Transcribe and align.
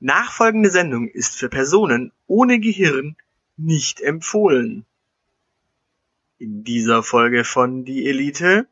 Nachfolgende 0.00 0.70
Sendung 0.70 1.08
ist 1.08 1.36
für 1.36 1.48
Personen 1.48 2.12
ohne 2.28 2.60
Gehirn 2.60 3.16
nicht 3.56 4.00
empfohlen. 4.00 4.84
In 6.38 6.62
dieser 6.62 7.02
Folge 7.02 7.42
von 7.42 7.84
Die 7.84 8.08
Elite. 8.08 8.68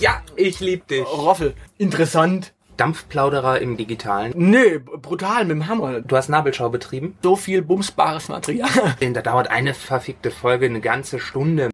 Ja, 0.00 0.20
ich 0.34 0.58
lieb 0.58 0.88
dich. 0.88 1.06
Roffel, 1.06 1.54
interessant. 1.78 2.54
Dampfplauderer 2.76 3.60
im 3.60 3.76
Digitalen. 3.76 4.32
Nee, 4.36 4.78
brutal 4.78 5.44
mit 5.44 5.50
dem 5.52 5.68
Hammer. 5.68 6.00
Du 6.00 6.16
hast 6.16 6.28
Nabelschau 6.28 6.70
betrieben? 6.70 7.16
So 7.22 7.36
viel 7.36 7.62
bumsbares 7.62 8.28
Material. 8.28 8.96
Denn 9.00 9.14
da 9.14 9.22
dauert 9.22 9.50
eine 9.50 9.74
verfickte 9.74 10.30
Folge 10.30 10.66
eine 10.66 10.80
ganze 10.80 11.20
Stunde. 11.20 11.70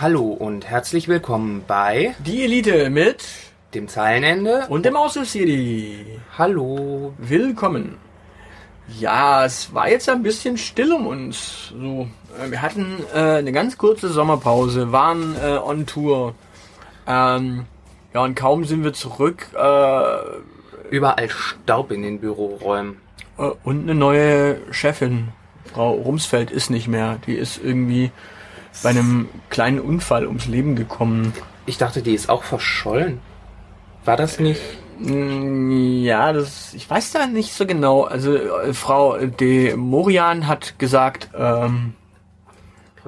Hallo 0.00 0.26
und 0.26 0.64
herzlich 0.64 1.08
willkommen 1.08 1.64
bei 1.66 2.14
Die 2.24 2.44
Elite 2.44 2.88
mit 2.88 3.24
dem 3.74 3.88
Zeilenende. 3.88 4.64
und 4.68 4.84
dem 4.84 4.94
City. 5.24 6.20
Hallo. 6.38 7.14
Willkommen. 7.18 7.96
Ja, 9.00 9.44
es 9.44 9.74
war 9.74 9.90
jetzt 9.90 10.08
ein 10.08 10.22
bisschen 10.22 10.56
still 10.56 10.92
um 10.92 11.08
uns. 11.08 11.74
So, 11.76 12.06
äh, 12.40 12.48
wir 12.48 12.62
hatten 12.62 12.98
äh, 13.12 13.38
eine 13.38 13.50
ganz 13.50 13.76
kurze 13.76 14.08
Sommerpause, 14.08 14.92
waren 14.92 15.34
äh, 15.42 15.56
on 15.56 15.84
Tour. 15.84 16.36
Ähm, 17.08 17.64
ja, 18.14 18.22
und 18.22 18.36
kaum 18.36 18.64
sind 18.66 18.84
wir 18.84 18.92
zurück 18.92 19.48
äh, 19.52 20.94
Überall 20.94 21.28
Staub 21.28 21.90
in 21.90 22.02
den 22.02 22.20
Büroräumen. 22.20 22.98
äh, 23.36 23.50
und 23.64 23.82
eine 23.82 23.96
neue 23.96 24.58
Chefin, 24.70 25.30
Frau 25.64 25.90
Rumsfeld, 25.90 26.52
ist 26.52 26.70
nicht 26.70 26.86
mehr. 26.86 27.18
Die 27.26 27.34
ist 27.34 27.60
irgendwie 27.60 28.12
bei 28.82 28.90
einem 28.90 29.28
kleinen 29.50 29.80
Unfall 29.80 30.26
ums 30.26 30.46
Leben 30.46 30.76
gekommen. 30.76 31.32
Ich 31.66 31.78
dachte, 31.78 32.02
die 32.02 32.14
ist 32.14 32.28
auch 32.30 32.42
verschollen. 32.44 33.20
War 34.04 34.16
das 34.16 34.38
nicht? 34.38 34.60
Mm, 35.00 35.70
Ja, 36.02 36.32
das, 36.32 36.74
ich 36.74 36.88
weiß 36.88 37.12
da 37.12 37.26
nicht 37.26 37.52
so 37.52 37.66
genau. 37.66 38.04
Also 38.04 38.34
äh, 38.36 38.72
Frau 38.74 39.16
de 39.18 39.76
Morian 39.76 40.46
hat 40.46 40.78
gesagt, 40.78 41.30
ähm, 41.36 41.94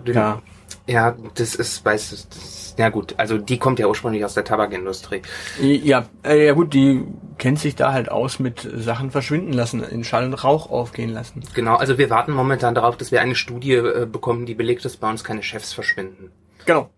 ja, 0.06 0.42
Ja, 0.86 1.14
das 1.34 1.54
ist, 1.54 1.84
weißt 1.84 2.12
du, 2.12 2.16
das 2.16 2.59
ja 2.80 2.88
gut, 2.88 3.14
also 3.18 3.36
die 3.36 3.58
kommt 3.58 3.78
ja 3.78 3.86
ursprünglich 3.86 4.24
aus 4.24 4.32
der 4.32 4.44
Tabakindustrie. 4.44 5.20
ja, 5.60 6.06
äh, 6.24 6.46
ja 6.46 6.54
gut, 6.54 6.72
die 6.72 7.04
kennt 7.36 7.58
sich 7.58 7.76
da 7.76 7.92
halt 7.92 8.10
aus 8.10 8.38
mit 8.38 8.66
Sachen 8.74 9.10
verschwinden 9.10 9.52
lassen, 9.52 9.84
in 9.84 10.02
Schall 10.02 10.24
und 10.24 10.32
Rauch 10.32 10.70
aufgehen 10.70 11.10
lassen. 11.10 11.42
Genau, 11.54 11.76
also 11.76 11.98
wir 11.98 12.08
warten 12.08 12.32
momentan 12.32 12.74
darauf, 12.74 12.96
dass 12.96 13.12
wir 13.12 13.20
eine 13.20 13.34
Studie 13.34 13.74
äh, 13.74 14.06
bekommen, 14.10 14.46
die 14.46 14.54
belegt, 14.54 14.82
dass 14.86 14.96
bei 14.96 15.10
uns 15.10 15.24
keine 15.24 15.42
Chefs 15.42 15.74
verschwinden. 15.74 16.32
Genau. 16.64 16.88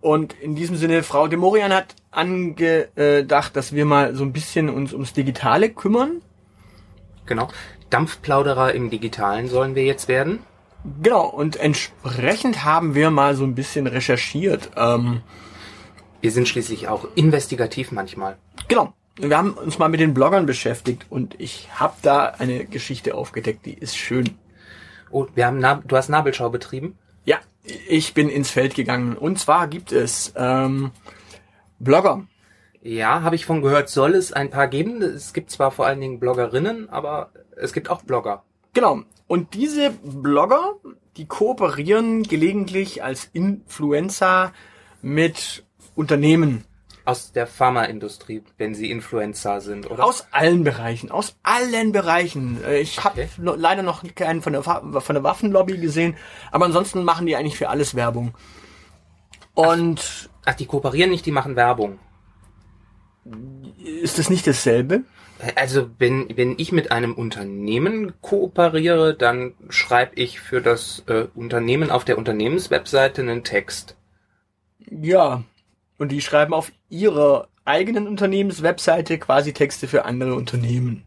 Und 0.00 0.32
in 0.40 0.54
diesem 0.54 0.76
Sinne, 0.76 1.02
Frau 1.02 1.28
de 1.28 1.38
Morian 1.38 1.74
hat 1.74 1.94
angedacht, 2.10 3.54
dass 3.54 3.74
wir 3.74 3.84
mal 3.84 4.14
so 4.14 4.24
ein 4.24 4.32
bisschen 4.32 4.70
uns 4.70 4.94
ums 4.94 5.12
Digitale 5.12 5.68
kümmern. 5.68 6.22
Genau. 7.26 7.48
Dampfplauderer 7.90 8.72
im 8.72 8.88
Digitalen 8.88 9.48
sollen 9.48 9.74
wir 9.74 9.84
jetzt 9.84 10.08
werden. 10.08 10.38
Genau, 11.02 11.26
und 11.26 11.56
entsprechend 11.56 12.64
haben 12.64 12.94
wir 12.94 13.10
mal 13.10 13.34
so 13.34 13.44
ein 13.44 13.54
bisschen 13.54 13.86
recherchiert. 13.86 14.70
Ähm, 14.76 15.22
Wir 16.20 16.32
sind 16.32 16.48
schließlich 16.48 16.88
auch 16.88 17.06
investigativ 17.14 17.92
manchmal. 17.92 18.36
Genau. 18.68 18.92
Wir 19.16 19.36
haben 19.36 19.52
uns 19.52 19.78
mal 19.78 19.88
mit 19.88 20.00
den 20.00 20.14
Bloggern 20.14 20.46
beschäftigt 20.46 21.06
und 21.10 21.38
ich 21.38 21.68
habe 21.74 21.94
da 22.00 22.26
eine 22.38 22.64
Geschichte 22.64 23.14
aufgedeckt, 23.14 23.66
die 23.66 23.74
ist 23.74 23.96
schön. 23.96 24.38
Oh, 25.10 25.26
wir 25.34 25.46
haben 25.46 25.60
du 25.60 25.96
hast 25.96 26.08
Nabelschau 26.08 26.48
betrieben? 26.48 26.96
Ja, 27.24 27.38
ich 27.88 28.14
bin 28.14 28.30
ins 28.30 28.50
Feld 28.50 28.74
gegangen. 28.74 29.16
Und 29.16 29.38
zwar 29.38 29.66
gibt 29.68 29.92
es 29.92 30.32
ähm, 30.36 30.92
Blogger. 31.78 32.26
Ja, 32.82 33.20
habe 33.22 33.34
ich 33.34 33.44
von 33.44 33.60
gehört, 33.60 33.90
soll 33.90 34.14
es 34.14 34.32
ein 34.32 34.48
paar 34.48 34.68
geben. 34.68 35.02
Es 35.02 35.34
gibt 35.34 35.50
zwar 35.50 35.70
vor 35.70 35.86
allen 35.86 36.00
Dingen 36.00 36.18
Bloggerinnen, 36.18 36.88
aber 36.88 37.30
es 37.56 37.74
gibt 37.74 37.90
auch 37.90 38.02
Blogger. 38.02 38.42
Genau. 38.72 39.02
Und 39.30 39.54
diese 39.54 39.90
Blogger, 39.90 40.74
die 41.16 41.26
kooperieren 41.26 42.24
gelegentlich 42.24 43.04
als 43.04 43.30
Influencer 43.32 44.52
mit 45.02 45.62
Unternehmen 45.94 46.64
Aus 47.04 47.30
der 47.30 47.46
Pharmaindustrie, 47.46 48.42
wenn 48.58 48.74
sie 48.74 48.90
Influencer 48.90 49.60
sind, 49.60 49.88
oder? 49.88 50.04
aus 50.04 50.26
allen 50.32 50.64
Bereichen, 50.64 51.12
aus 51.12 51.36
allen 51.44 51.92
Bereichen. 51.92 52.58
Äh, 52.64 52.80
Ich 52.80 53.04
habe 53.04 53.22
Okay. 53.22 53.56
leider 53.56 53.84
noch 53.84 54.02
keinen 54.16 54.42
von 54.42 54.52
der, 54.52 54.64
von 54.64 55.14
der 55.14 55.22
Waffenlobby 55.22 55.78
gesehen, 55.78 56.16
aber 56.50 56.64
ansonsten 56.64 57.04
machen 57.04 57.26
die 57.26 57.36
eigentlich 57.36 57.56
für 57.56 57.68
alles 57.68 57.94
Werbung. 57.94 58.34
Und 59.54 60.28
Ach, 60.44 60.54
die 60.54 60.66
kooperieren 60.66 61.10
nicht, 61.10 61.24
die 61.24 61.30
machen 61.30 61.54
Werbung. 61.54 62.00
ist 64.02 64.18
das 64.18 64.28
nicht 64.28 64.44
dasselbe? 64.48 65.04
Also 65.56 65.90
wenn, 65.98 66.36
wenn 66.36 66.54
ich 66.58 66.72
mit 66.72 66.92
einem 66.92 67.14
Unternehmen 67.14 68.12
kooperiere, 68.20 69.14
dann 69.14 69.54
schreibe 69.68 70.16
ich 70.16 70.40
für 70.40 70.60
das 70.60 71.02
äh, 71.06 71.26
Unternehmen 71.34 71.90
auf 71.90 72.04
der 72.04 72.18
Unternehmenswebseite 72.18 73.22
einen 73.22 73.44
Text. 73.44 73.96
Ja. 74.90 75.42
Und 75.98 76.12
die 76.12 76.20
schreiben 76.20 76.54
auf 76.54 76.72
ihrer 76.88 77.48
eigenen 77.64 78.06
Unternehmenswebseite 78.08 79.18
quasi 79.18 79.52
Texte 79.52 79.86
für 79.88 80.04
andere 80.04 80.34
Unternehmen. 80.34 81.04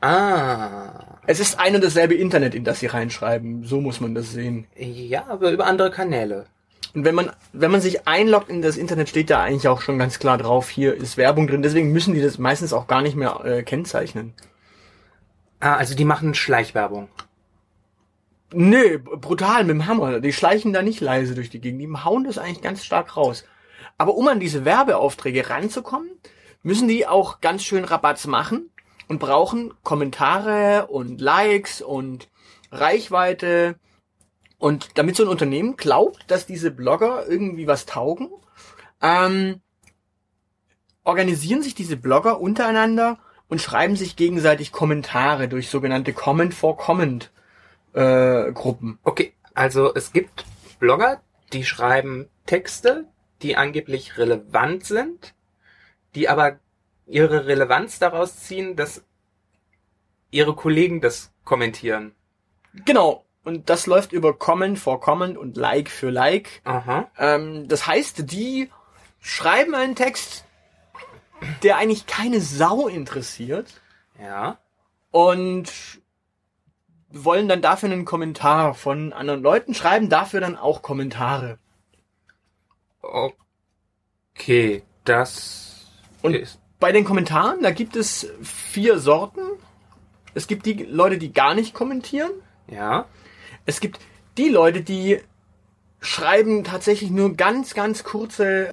Ah, 0.00 1.20
Es 1.26 1.40
ist 1.40 1.58
ein 1.58 1.74
und 1.74 1.84
dasselbe 1.84 2.14
Internet, 2.14 2.54
in 2.54 2.64
das 2.64 2.80
sie 2.80 2.86
reinschreiben. 2.86 3.64
So 3.64 3.80
muss 3.80 4.00
man 4.00 4.14
das 4.14 4.32
sehen. 4.32 4.66
ja, 4.76 5.26
aber 5.28 5.50
über 5.52 5.66
andere 5.66 5.90
Kanäle. 5.90 6.46
Und 6.94 7.04
wenn 7.04 7.14
man, 7.14 7.30
wenn 7.52 7.70
man 7.70 7.80
sich 7.80 8.08
einloggt 8.08 8.48
in 8.48 8.62
das 8.62 8.76
Internet, 8.76 9.08
steht 9.08 9.30
da 9.30 9.42
eigentlich 9.42 9.68
auch 9.68 9.80
schon 9.80 9.98
ganz 9.98 10.18
klar 10.18 10.38
drauf, 10.38 10.68
hier 10.68 10.94
ist 10.94 11.16
Werbung 11.16 11.46
drin. 11.46 11.62
Deswegen 11.62 11.92
müssen 11.92 12.14
die 12.14 12.22
das 12.22 12.38
meistens 12.38 12.72
auch 12.72 12.86
gar 12.86 13.00
nicht 13.02 13.16
mehr 13.16 13.44
äh, 13.44 13.62
kennzeichnen. 13.62 14.34
Ah, 15.60 15.76
also 15.76 15.94
die 15.94 16.04
machen 16.04 16.34
Schleichwerbung. 16.34 17.08
Nee, 18.52 18.96
b- 18.98 19.16
brutal 19.20 19.62
mit 19.62 19.74
dem 19.74 19.86
Hammer. 19.86 20.18
Die 20.20 20.32
schleichen 20.32 20.72
da 20.72 20.82
nicht 20.82 21.00
leise 21.00 21.36
durch 21.36 21.50
die 21.50 21.60
Gegend. 21.60 21.80
Die 21.80 22.04
hauen 22.04 22.24
das 22.24 22.38
eigentlich 22.38 22.62
ganz 22.62 22.84
stark 22.84 23.16
raus. 23.16 23.44
Aber 23.96 24.16
um 24.16 24.26
an 24.26 24.40
diese 24.40 24.64
Werbeaufträge 24.64 25.48
ranzukommen, 25.48 26.10
müssen 26.62 26.88
die 26.88 27.06
auch 27.06 27.40
ganz 27.40 27.62
schön 27.62 27.84
Rabatz 27.84 28.26
machen 28.26 28.70
und 29.06 29.20
brauchen 29.20 29.72
Kommentare 29.84 30.86
und 30.88 31.20
Likes 31.20 31.82
und 31.82 32.28
Reichweite. 32.72 33.76
Und 34.60 34.98
damit 34.98 35.16
so 35.16 35.24
ein 35.24 35.28
Unternehmen 35.28 35.76
glaubt, 35.76 36.30
dass 36.30 36.46
diese 36.46 36.70
Blogger 36.70 37.26
irgendwie 37.26 37.66
was 37.66 37.86
taugen, 37.86 38.28
ähm, 39.00 39.62
organisieren 41.02 41.62
sich 41.62 41.74
diese 41.74 41.96
Blogger 41.96 42.40
untereinander 42.40 43.18
und 43.48 43.62
schreiben 43.62 43.96
sich 43.96 44.16
gegenseitig 44.16 44.70
Kommentare 44.70 45.48
durch 45.48 45.70
sogenannte 45.70 46.12
Comment 46.12 46.52
for 46.52 46.76
Comment 46.76 47.32
äh, 47.94 48.52
Gruppen. 48.52 48.98
Okay, 49.02 49.32
also 49.54 49.94
es 49.94 50.12
gibt 50.12 50.44
Blogger, 50.78 51.22
die 51.54 51.64
schreiben 51.64 52.28
Texte, 52.44 53.08
die 53.40 53.56
angeblich 53.56 54.18
relevant 54.18 54.84
sind, 54.84 55.34
die 56.14 56.28
aber 56.28 56.58
ihre 57.06 57.46
Relevanz 57.46 57.98
daraus 57.98 58.36
ziehen, 58.40 58.76
dass 58.76 59.04
ihre 60.30 60.54
Kollegen 60.54 61.00
das 61.00 61.32
kommentieren. 61.44 62.14
Genau. 62.84 63.24
Und 63.42 63.70
das 63.70 63.86
läuft 63.86 64.12
über 64.12 64.34
Comment 64.38 64.78
for 64.78 65.00
Comment 65.00 65.38
und 65.38 65.56
Like 65.56 65.88
für 65.88 66.10
Like. 66.10 66.62
Ähm, 67.18 67.68
das 67.68 67.86
heißt, 67.86 68.30
die 68.30 68.70
schreiben 69.20 69.74
einen 69.74 69.96
Text, 69.96 70.44
der 71.62 71.78
eigentlich 71.78 72.06
keine 72.06 72.40
Sau 72.40 72.86
interessiert 72.86 73.80
Ja. 74.20 74.58
und 75.10 75.70
wollen 77.08 77.48
dann 77.48 77.62
dafür 77.62 77.90
einen 77.90 78.04
Kommentar 78.04 78.74
von 78.74 79.12
anderen 79.12 79.42
Leuten, 79.42 79.74
schreiben 79.74 80.08
dafür 80.10 80.40
dann 80.40 80.56
auch 80.56 80.82
Kommentare. 80.82 81.58
Okay, 84.34 84.82
das 85.04 85.90
Und- 86.22 86.34
ist 86.34 86.60
bei 86.78 86.92
den 86.92 87.04
Kommentaren, 87.04 87.62
da 87.62 87.70
gibt 87.72 87.96
es 87.96 88.28
vier 88.42 88.98
Sorten. 88.98 89.40
Es 90.34 90.46
gibt 90.46 90.64
die 90.66 90.74
Leute, 90.84 91.18
die 91.18 91.32
gar 91.32 91.54
nicht 91.54 91.74
kommentieren. 91.74 92.30
Ja. 92.68 93.06
Es 93.70 93.78
gibt 93.78 94.00
die 94.36 94.48
Leute, 94.48 94.82
die 94.82 95.20
schreiben 96.00 96.64
tatsächlich 96.64 97.12
nur 97.12 97.34
ganz, 97.36 97.72
ganz 97.72 98.02
kurze, 98.02 98.72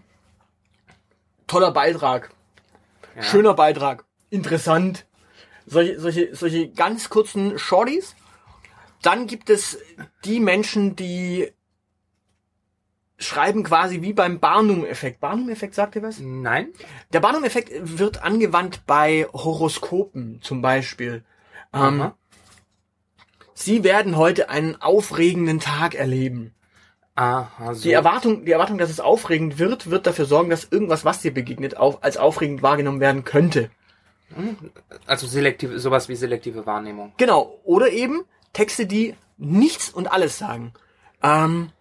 toller 1.45 1.69
Beitrag, 1.69 2.31
ja. 3.15 3.21
schöner 3.21 3.53
Beitrag, 3.53 4.05
interessant. 4.31 5.05
Solche, 5.67 5.99
solche, 5.99 6.35
solche 6.35 6.69
ganz 6.69 7.09
kurzen 7.09 7.59
Shorties. 7.59 8.15
Dann 9.03 9.27
gibt 9.27 9.51
es 9.51 9.77
die 10.25 10.39
Menschen, 10.39 10.95
die 10.95 11.51
schreiben 13.19 13.63
quasi 13.63 14.01
wie 14.01 14.13
beim 14.13 14.39
Barnum-Effekt. 14.39 15.19
Barnum-Effekt, 15.19 15.75
sagt 15.75 15.95
ihr 15.95 16.01
was? 16.01 16.17
Nein. 16.19 16.69
Der 17.13 17.19
Barnum-Effekt 17.19 17.69
wird 17.99 18.23
angewandt 18.23 18.81
bei 18.88 19.27
Horoskopen 19.31 20.41
zum 20.41 20.63
Beispiel. 20.63 21.23
Ähm. 21.71 22.13
Sie 23.59 23.83
werden 23.83 24.18
heute 24.18 24.50
einen 24.51 24.80
aufregenden 24.83 25.59
Tag 25.59 25.95
erleben. 25.95 26.54
Aha, 27.15 27.74
so. 27.74 27.81
Die 27.81 27.92
Erwartung, 27.92 28.45
die 28.45 28.51
Erwartung, 28.51 28.77
dass 28.77 28.92
es 28.92 29.00
aufregend 29.00 29.57
wird, 29.57 29.89
wird 29.89 30.06
dafür 30.06 30.25
sorgen, 30.25 30.51
dass 30.51 30.68
irgendwas, 30.69 31.06
was 31.06 31.21
dir 31.21 31.33
begegnet, 31.33 31.75
auf, 31.75 32.04
als 32.04 32.18
aufregend 32.18 32.62
wahrgenommen 32.62 33.00
werden 33.00 33.24
könnte. 33.24 33.71
also 35.07 35.25
selektive, 35.25 35.80
sowas 35.80 36.07
wie 36.07 36.15
selektive 36.15 36.68
Wahrnehmung. 36.68 37.13
Genau. 37.18 37.59
Oder 37.63 37.89
eben 37.89 38.25
Texte, 38.54 38.86
die 38.86 39.15
nichts 39.39 39.89
und 39.89 40.06
alles 40.06 40.38
sagen. 40.38 40.74
Ähm, 41.24 41.71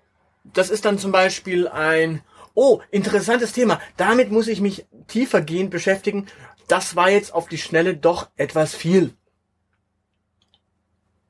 das 0.44 0.70
ist 0.70 0.87
dann 0.87 0.99
zum 0.99 1.12
Beispiel 1.12 1.69
ein, 1.69 2.23
oh, 2.55 2.81
interessantes 2.90 3.52
Thema. 3.52 3.82
Damit 3.99 4.32
muss 4.32 4.49
ich 4.49 4.62
mich 4.62 4.87
tiefergehend 5.08 5.70
beschäftigen. 5.70 6.26
Das 6.69 6.96
war 6.96 7.11
jetzt 7.11 7.34
auf 7.34 7.49
die 7.49 7.58
Schnelle 7.58 7.99
doch 7.99 8.31
etwas 8.37 8.75
viel. 8.75 9.12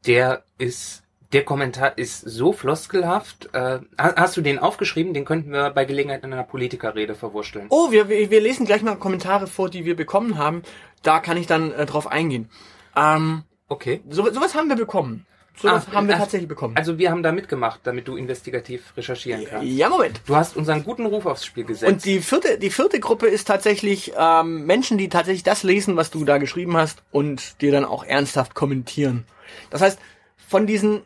Der 0.07 0.45
ist, 0.59 1.03
der 1.33 1.45
Kommentar 1.45 1.99
ist 1.99 2.21
so 2.21 2.53
floskelhaft. 2.53 3.49
Äh, 3.53 3.81
ha- 3.99 4.15
hast 4.17 4.37
du 4.37 4.41
den 4.41 4.59
aufgeschrieben? 4.59 5.15
Den 5.15 5.25
könnten 5.25 5.51
wir 5.51 5.71
bei 5.71 5.85
Gelegenheit 5.85 6.23
in 6.25 6.33
einer 6.33 6.45
Politikerrede 6.45 7.15
verwursteln. 7.15 7.67
Oh, 7.71 7.91
wir, 7.91 8.09
wir 8.09 8.31
wir 8.31 8.41
lesen 8.41 8.67
gleich 8.67 8.83
mal 8.83 8.97
Kommentare 8.97 9.47
vor, 9.47 9.69
die 9.69 9.85
wir 9.85 9.97
bekommen 9.97 10.39
haben. 10.39 10.63
Da 11.03 11.19
kann 11.21 11.37
ich 11.37 11.47
dann 11.47 11.73
äh, 11.73 11.87
drauf 11.87 12.07
eingehen. 12.07 12.49
Ähm, 12.97 13.43
Okay. 13.69 14.01
so, 14.09 14.25
sowas 14.33 14.55
haben 14.55 14.69
wir 14.69 14.77
bekommen. 14.77 15.27
Sowas 15.59 15.87
Ah, 15.91 15.95
haben 15.95 16.09
wir 16.09 16.17
ach, 16.17 16.21
tatsächlich 16.21 16.49
bekommen. 16.49 16.77
Also 16.77 16.99
wir 16.99 17.11
haben 17.11 17.23
da 17.23 17.33
mitgemacht, 17.33 17.81
damit 17.85 18.07
du 18.09 18.17
investigativ 18.17 18.93
recherchieren 18.97 19.47
kannst. 19.49 19.67
ja, 19.67 19.89
Moment. 19.89 20.21
Du 20.27 20.37
hast 20.37 20.57
unseren 20.57 20.85
guten 20.85 21.07
Ruf 21.07 21.25
aufs 21.25 21.47
Spiel 21.47 21.65
gesetzt. 21.65 21.91
Und 21.91 22.05
die 22.05 22.21
vierte, 22.21 22.59
die 22.59 22.69
vierte 22.71 23.01
Gruppe 23.01 23.27
ist 23.27 23.47
tatsächlich 23.49 24.13
ähm, 24.19 24.67
Menschen, 24.67 24.99
die 24.99 25.09
tatsächlich 25.09 25.45
das 25.45 25.63
lesen, 25.63 25.97
was 25.97 26.11
du 26.11 26.25
da 26.27 26.37
geschrieben 26.39 26.77
hast 26.77 27.03
und 27.11 27.61
dir 27.63 27.73
dann 27.73 27.87
auch 27.87 28.05
ernsthaft 28.05 28.55
kommentieren. 28.55 29.25
Das 29.71 29.81
heißt, 29.81 29.99
von 30.47 30.67
diesen, 30.67 31.03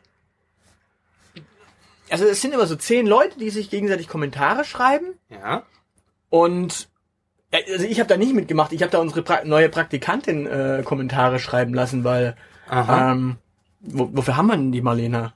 also 2.10 2.24
es 2.24 2.40
sind 2.42 2.52
immer 2.52 2.66
so 2.66 2.76
zehn 2.76 3.06
Leute, 3.06 3.38
die 3.38 3.50
sich 3.50 3.70
gegenseitig 3.70 4.08
Kommentare 4.08 4.64
schreiben 4.64 5.14
ja. 5.30 5.62
und 6.28 6.88
also 7.52 7.84
ich 7.84 7.98
habe 7.98 8.08
da 8.08 8.16
nicht 8.16 8.34
mitgemacht. 8.34 8.72
Ich 8.72 8.82
habe 8.82 8.92
da 8.92 8.98
unsere 8.98 9.22
pra 9.22 9.44
neue 9.44 9.68
Praktikantin 9.68 10.46
äh, 10.46 10.82
Kommentare 10.84 11.38
schreiben 11.40 11.74
lassen, 11.74 12.04
weil 12.04 12.36
Aha. 12.68 13.12
ähm, 13.12 13.36
wofür 13.80 14.36
haben 14.36 14.46
wir 14.46 14.56
denn 14.56 14.72
die 14.72 14.82
Marlena? 14.82 15.34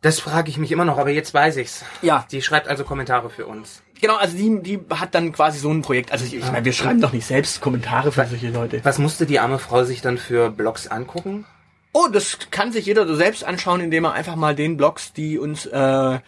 Das 0.00 0.18
frage 0.18 0.50
ich 0.50 0.58
mich 0.58 0.72
immer 0.72 0.84
noch, 0.84 0.98
aber 0.98 1.10
jetzt 1.10 1.32
weiß 1.32 1.56
ich's. 1.58 1.84
Ja, 2.02 2.26
Die 2.32 2.42
schreibt 2.42 2.66
also 2.68 2.82
Kommentare 2.84 3.30
für 3.30 3.46
uns. 3.46 3.82
genau. 4.00 4.16
Also 4.16 4.36
die, 4.36 4.60
die 4.62 4.80
hat 4.90 5.14
dann 5.14 5.32
quasi 5.32 5.60
so 5.60 5.70
ein 5.70 5.82
Projekt. 5.82 6.10
Also 6.10 6.24
ich, 6.24 6.34
ich 6.34 6.50
meine, 6.50 6.64
wir 6.64 6.72
schreiben 6.72 7.00
doch 7.00 7.12
nicht 7.12 7.26
selbst 7.26 7.60
Kommentare 7.60 8.10
für 8.10 8.26
solche 8.26 8.50
Leute. 8.50 8.80
Was 8.84 8.98
musste 8.98 9.26
die 9.26 9.38
arme 9.38 9.60
Frau 9.60 9.84
sich 9.84 10.00
dann 10.00 10.18
für 10.18 10.50
Blogs 10.50 10.88
angucken? 10.88 11.44
Oh, 11.92 12.08
das 12.12 12.38
kann 12.50 12.72
sich 12.72 12.86
jeder 12.86 13.06
so 13.06 13.14
selbst 13.14 13.44
anschauen, 13.44 13.80
indem 13.80 14.04
er 14.04 14.12
einfach 14.14 14.34
mal 14.34 14.56
den 14.56 14.76
Blogs, 14.76 15.12
die 15.12 15.38
uns 15.38 15.66
äh, 15.66 16.18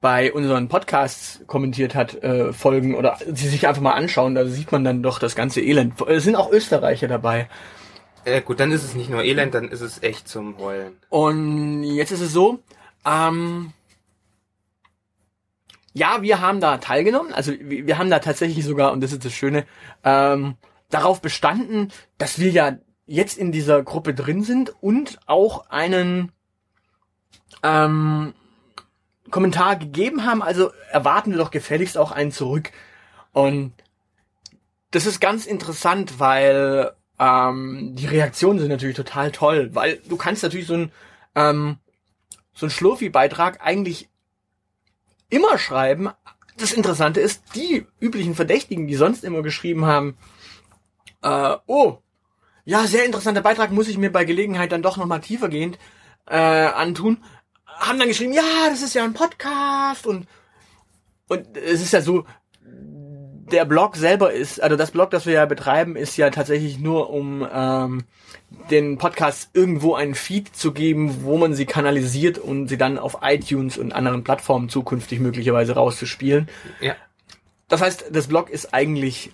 bei 0.00 0.32
unseren 0.32 0.68
Podcasts 0.68 1.42
kommentiert 1.46 1.94
hat, 1.94 2.14
äh, 2.24 2.52
folgen 2.52 2.96
oder 2.96 3.18
sie 3.24 3.48
sich 3.48 3.68
einfach 3.68 3.82
mal 3.82 3.92
anschauen. 3.92 4.34
Da 4.34 4.46
sieht 4.46 4.72
man 4.72 4.82
dann 4.82 5.02
doch 5.02 5.18
das 5.20 5.36
ganze 5.36 5.60
Elend. 5.60 6.00
Es 6.08 6.24
sind 6.24 6.34
auch 6.34 6.50
Österreicher 6.50 7.06
dabei. 7.06 7.48
Äh, 8.24 8.42
gut, 8.42 8.60
dann 8.60 8.72
ist 8.72 8.84
es 8.84 8.94
nicht 8.94 9.10
nur 9.10 9.22
Elend, 9.22 9.54
dann 9.54 9.68
ist 9.68 9.80
es 9.80 10.02
echt 10.02 10.28
zum 10.28 10.58
Heulen. 10.58 10.96
Und 11.08 11.84
jetzt 11.84 12.10
ist 12.10 12.20
es 12.20 12.32
so, 12.32 12.60
ähm, 13.06 13.72
ja, 15.92 16.22
wir 16.22 16.40
haben 16.40 16.60
da 16.60 16.78
teilgenommen. 16.78 17.32
Also 17.32 17.52
wir, 17.58 17.98
haben 17.98 18.10
da 18.10 18.18
tatsächlich 18.18 18.64
sogar, 18.64 18.92
und 18.92 19.00
das 19.00 19.12
ist 19.12 19.24
das 19.24 19.32
Schöne, 19.32 19.66
ähm, 20.04 20.56
darauf 20.90 21.20
bestanden, 21.20 21.92
dass 22.18 22.38
wir 22.38 22.50
ja 22.50 22.78
jetzt 23.06 23.38
in 23.38 23.52
dieser 23.52 23.82
Gruppe 23.82 24.14
drin 24.14 24.44
sind 24.44 24.72
und 24.80 25.18
auch 25.26 25.68
einen 25.70 26.30
ähm, 27.62 28.34
Kommentar 29.30 29.76
gegeben 29.76 30.24
haben. 30.26 30.42
Also 30.42 30.70
erwarten 30.90 31.32
wir 31.32 31.38
doch 31.38 31.50
gefälligst 31.50 31.98
auch 31.98 32.12
einen 32.12 32.32
zurück. 32.32 32.70
Und 33.32 33.72
das 34.90 35.06
ist 35.06 35.20
ganz 35.20 35.46
interessant, 35.46 36.20
weil 36.20 36.92
ähm, 37.20 37.94
die 37.94 38.06
Reaktionen 38.06 38.58
sind 38.58 38.70
natürlich 38.70 38.96
total 38.96 39.30
toll, 39.30 39.70
weil 39.74 40.00
du 40.08 40.16
kannst 40.16 40.42
natürlich 40.42 40.66
so 40.66 40.74
ein 40.74 40.92
ähm, 41.36 41.76
so 42.54 42.66
ein 42.66 42.70
Schlurfi-Beitrag 42.70 43.60
eigentlich 43.64 44.08
immer 45.28 45.58
schreiben. 45.58 46.10
Das 46.56 46.72
Interessante 46.72 47.20
ist, 47.20 47.42
die 47.54 47.86
üblichen 48.00 48.34
Verdächtigen, 48.34 48.86
die 48.86 48.96
sonst 48.96 49.22
immer 49.22 49.42
geschrieben 49.42 49.84
haben, 49.84 50.16
äh, 51.22 51.56
oh, 51.66 51.98
ja, 52.64 52.86
sehr 52.86 53.04
interessanter 53.04 53.42
Beitrag, 53.42 53.70
muss 53.70 53.88
ich 53.88 53.98
mir 53.98 54.10
bei 54.10 54.24
Gelegenheit 54.24 54.72
dann 54.72 54.82
doch 54.82 54.96
nochmal 54.96 55.20
tiefergehend 55.20 55.78
äh, 56.26 56.36
antun, 56.36 57.22
haben 57.66 57.98
dann 57.98 58.08
geschrieben, 58.08 58.32
ja, 58.32 58.68
das 58.68 58.82
ist 58.82 58.94
ja 58.94 59.04
ein 59.04 59.14
Podcast 59.14 60.06
und 60.06 60.26
und 61.28 61.56
es 61.56 61.80
ist 61.80 61.92
ja 61.92 62.00
so, 62.00 62.24
der 63.52 63.64
Blog 63.64 63.96
selber 63.96 64.32
ist, 64.32 64.62
also 64.62 64.76
das 64.76 64.90
Blog, 64.90 65.10
das 65.10 65.26
wir 65.26 65.34
ja 65.34 65.46
betreiben, 65.46 65.96
ist 65.96 66.16
ja 66.16 66.30
tatsächlich 66.30 66.78
nur, 66.78 67.10
um 67.10 67.46
ähm, 67.52 68.04
den 68.70 68.98
Podcast 68.98 69.50
irgendwo 69.52 69.94
einen 69.94 70.14
Feed 70.14 70.54
zu 70.56 70.72
geben, 70.72 71.22
wo 71.24 71.36
man 71.36 71.54
sie 71.54 71.66
kanalisiert 71.66 72.38
und 72.38 72.68
sie 72.68 72.78
dann 72.78 72.98
auf 72.98 73.18
iTunes 73.22 73.78
und 73.78 73.92
anderen 73.92 74.24
Plattformen 74.24 74.68
zukünftig 74.68 75.20
möglicherweise 75.20 75.74
rauszuspielen. 75.74 76.48
Ja, 76.80 76.94
Das 77.68 77.80
heißt, 77.80 78.06
das 78.10 78.26
Blog 78.28 78.50
ist 78.50 78.74
eigentlich 78.74 79.32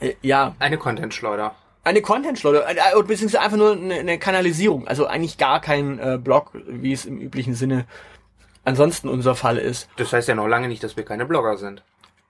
äh, 0.00 0.14
ja 0.22 0.54
eine 0.58 0.78
Content-Schleuder. 0.78 1.54
eine 1.84 2.02
Content-Schleuder, 2.02 2.68
äh, 2.68 2.74
äh, 2.74 3.02
beziehungsweise 3.02 3.40
einfach 3.40 3.56
nur 3.58 3.72
eine, 3.72 3.94
eine 3.94 4.18
Kanalisierung, 4.18 4.88
also 4.88 5.06
eigentlich 5.06 5.38
gar 5.38 5.60
kein 5.60 5.98
äh, 5.98 6.18
Blog, 6.22 6.52
wie 6.66 6.92
es 6.92 7.04
im 7.06 7.18
üblichen 7.18 7.54
Sinne 7.54 7.86
ansonsten 8.64 9.08
unser 9.08 9.34
Fall 9.34 9.58
ist. 9.58 9.88
Das 9.96 10.12
heißt 10.12 10.28
ja 10.28 10.34
noch 10.36 10.46
lange 10.46 10.68
nicht, 10.68 10.82
dass 10.84 10.96
wir 10.96 11.04
keine 11.04 11.26
Blogger 11.26 11.56
sind. 11.56 11.82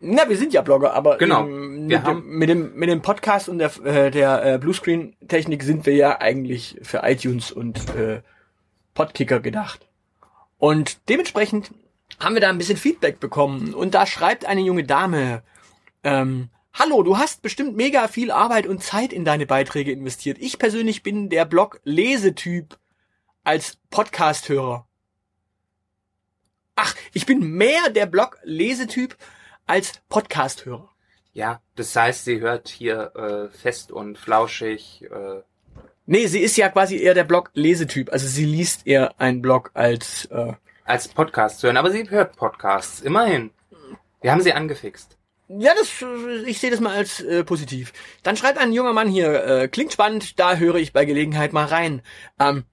Na, 0.05 0.29
wir 0.29 0.37
sind 0.37 0.53
ja 0.53 0.63
Blogger, 0.63 0.95
aber 0.95 1.17
Genau. 1.17 1.47
Wir 1.47 1.53
mit, 1.87 2.07
dem, 2.07 2.27
mit 2.27 2.49
dem 2.49 2.75
mit 2.75 2.89
dem 2.89 3.03
Podcast 3.03 3.49
und 3.49 3.59
der 3.59 3.71
äh, 3.85 4.11
der 4.11 4.45
äh, 4.45 4.59
Bluescreen-Technik 4.59 5.63
sind 5.63 5.87
wir 5.87 5.95
ja 5.95 6.21
eigentlich 6.21 6.77
für 6.83 7.03
iTunes 7.05 7.53
und 7.53 7.95
äh, 7.95 8.21
Podkicker 8.95 9.39
gedacht. 9.39 9.87
Und 10.59 11.09
dementsprechend 11.09 11.71
haben 12.19 12.35
wir 12.35 12.41
da 12.41 12.49
ein 12.49 12.59
bisschen 12.59 12.77
Feedback 12.77 13.21
bekommen. 13.21 13.75
Und 13.75 13.95
da 13.95 14.05
schreibt 14.07 14.45
eine 14.45 14.61
junge 14.61 14.85
Dame, 14.85 15.43
ähm, 16.03 16.49
Hallo, 16.75 17.03
du 17.03 17.19
hast 17.19 17.43
bestimmt 17.43 17.77
mega 17.77 18.09
viel 18.09 18.31
Arbeit 18.31 18.67
und 18.67 18.83
Zeit 18.83 19.13
in 19.13 19.25
deine 19.25 19.47
Beiträge 19.47 19.93
investiert. 19.93 20.39
Ich 20.41 20.59
persönlich 20.59 21.03
bin 21.03 21.29
der 21.29 21.45
Blog-Lesetyp 21.45 22.77
als 23.45 23.79
Podcast-Hörer. 23.91 24.87
Ach, 26.75 26.95
ich 27.13 27.27
bin 27.27 27.41
mehr 27.41 27.91
der 27.91 28.07
Blog-Lesetyp 28.07 29.17
als 29.67 30.01
Podcast-Hörer. 30.09 30.89
Ja, 31.33 31.61
das 31.77 31.95
heißt, 31.97 32.25
sie 32.25 32.41
hört 32.41 32.69
hier 32.69 33.13
äh, 33.17 33.57
fest 33.57 33.91
und 33.93 34.19
flauschig. 34.19 35.05
Äh, 35.11 35.43
Nee, 36.05 36.27
sie 36.27 36.41
ist 36.41 36.57
ja 36.57 36.69
quasi 36.69 36.97
eher 36.99 37.15
der 37.15 37.23
Blog-Lesetyp. 37.25 38.13
Also 38.13 38.27
sie 38.27 38.45
liest 38.45 38.87
eher 38.89 39.21
einen 39.21 39.41
Blog 39.41 39.71
als 39.75 40.25
äh, 40.27 40.53
als 40.85 41.09
Podcast 41.09 41.63
hören, 41.63 41.77
aber 41.77 41.93
sie 41.93 42.11
hört 42.11 42.37
Podcasts, 42.37 43.01
immerhin. 43.01 43.51
Wir 44.21 44.33
haben 44.33 44.41
sie 44.41 44.53
angefixt. 44.53 45.17
Ja, 45.49 45.73
das, 45.75 45.89
ich 46.47 46.59
sehe 46.59 46.71
das 46.71 46.81
mal 46.81 46.97
als 46.97 47.21
äh, 47.21 47.45
positiv. 47.45 47.93
Dann 48.23 48.37
schreibt 48.37 48.59
ein 48.59 48.73
junger 48.73 48.93
Mann 48.93 49.09
hier, 49.09 49.45
äh, 49.45 49.69
klingt 49.69 49.93
spannend, 49.93 50.39
da 50.41 50.57
höre 50.57 50.77
ich 50.77 50.93
bei 50.93 51.05
Gelegenheit 51.05 51.53
mal 51.53 51.67
rein. 51.67 52.03
Ähm, 52.41 52.65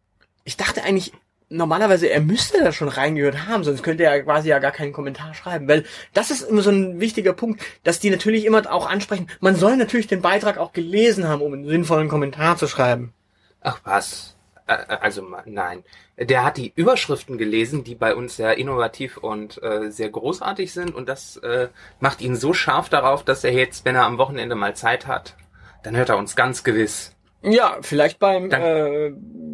ich 0.43 0.58
dachte 0.58 0.84
eigentlich, 0.84 1.12
normalerweise, 1.50 2.10
er 2.10 2.22
müsste 2.22 2.63
da 2.63 2.72
schon 2.72 2.88
reingehört 2.88 3.48
haben, 3.48 3.63
sonst 3.63 3.84
könnte 3.84 4.03
er 4.03 4.24
quasi 4.24 4.50
ja 4.50 4.60
gar 4.60 4.72
keinen 4.72 4.94
Kommentar 4.94 5.34
schreiben, 5.34 5.68
weil 5.68 5.84
das 6.13 6.32
ist 6.32 6.44
immer 6.44 6.62
so 6.62 6.70
ein 6.70 7.00
wichtiger 7.00 7.34
Punkt, 7.34 7.62
dass 7.84 8.00
die 8.00 8.10
natürlich 8.10 8.46
immer 8.46 8.72
auch 8.72 8.88
ansprechen, 8.88 9.27
man 9.39 9.56
soll 9.56 9.75
natürlich 9.75 10.08
den 10.08 10.22
Beitrag 10.22 10.58
auch 10.58 10.74
gelesen 10.74 11.27
haben, 11.27 11.41
um 11.41 11.53
einen 11.53 11.68
sinnvollen 11.68 12.08
Kommentar 12.08 12.58
zu 12.58 12.68
schreiben. 12.68 13.13
Ach 13.62 13.82
was. 13.84 14.36
Also 14.68 15.24
nein. 15.46 15.84
Der 16.18 16.44
hat 16.44 16.58
die 16.58 16.72
Überschriften 16.75 17.39
gelesen, 17.39 17.84
die 17.84 17.96
bei 17.96 18.13
uns 18.13 18.36
sehr 18.36 18.58
innovativ 18.58 19.18
und 19.18 19.62
äh, 19.63 19.89
sehr 19.89 20.10
großartig 20.10 20.72
sind. 20.72 20.94
Und 20.94 21.10
das 21.10 21.38
äh, 21.38 21.70
macht 22.00 22.22
ihn 22.22 22.36
so 22.36 22.53
scharf 22.53 22.88
darauf, 22.88 23.24
dass 23.24 23.44
er 23.44 23.51
jetzt, 23.51 23.84
wenn 23.86 23.96
er 23.96 24.06
am 24.06 24.20
Wochenende 24.20 24.53
mal 24.53 24.75
Zeit 24.75 25.08
hat, 25.08 25.36
dann 25.82 25.96
hört 25.96 26.10
er 26.10 26.18
uns 26.18 26.36
ganz 26.36 26.63
gewiss. 26.63 27.15
Ja, 27.41 27.77
vielleicht 27.81 28.19
beim 28.19 28.50
Dann- 28.50 28.62
äh, 28.62 29.12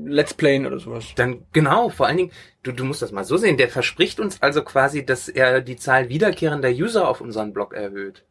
Let's 0.08 0.34
Playen 0.34 0.66
oder 0.68 0.80
sowas. 0.80 1.06
Dann 1.16 1.46
genau, 1.52 1.90
vor 1.90 2.06
allen 2.08 2.18
Dingen, 2.18 2.32
du, 2.64 2.72
du 2.72 2.84
musst 2.86 3.02
das 3.02 3.12
mal 3.12 3.24
so 3.24 3.38
sehen, 3.38 3.58
der 3.58 3.70
verspricht 3.70 4.20
uns 4.20 4.42
also 4.42 4.64
quasi, 4.64 5.04
dass 5.06 5.30
er 5.30 5.62
die 5.62 5.76
Zahl 5.78 6.10
wiederkehrender 6.10 6.70
User 6.70 7.08
auf 7.10 7.22
unseren 7.22 7.54
Blog 7.54 7.74
erhöht. 7.74 8.24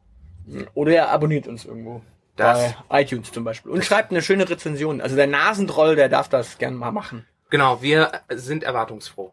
Oder 0.75 0.92
er 0.94 1.11
abonniert 1.11 1.49
uns 1.49 1.64
irgendwo. 1.64 2.02
Das- 2.37 2.75
Bei 2.88 3.02
iTunes 3.02 3.32
zum 3.32 3.44
Beispiel. 3.44 3.73
Und 3.73 3.84
schreibt 3.84 4.11
eine 4.11 4.23
schöne 4.23 4.49
Rezension. 4.49 5.00
Also 5.00 5.16
der 5.16 5.26
Nasentroll, 5.26 5.96
der 5.96 6.08
darf 6.08 6.28
das 6.28 6.58
gern 6.58 6.75
mal 6.75 6.92
machen. 6.92 7.26
Genau, 7.50 7.80
wir 7.82 8.11
sind 8.30 8.62
erwartungsfroh. 8.64 9.32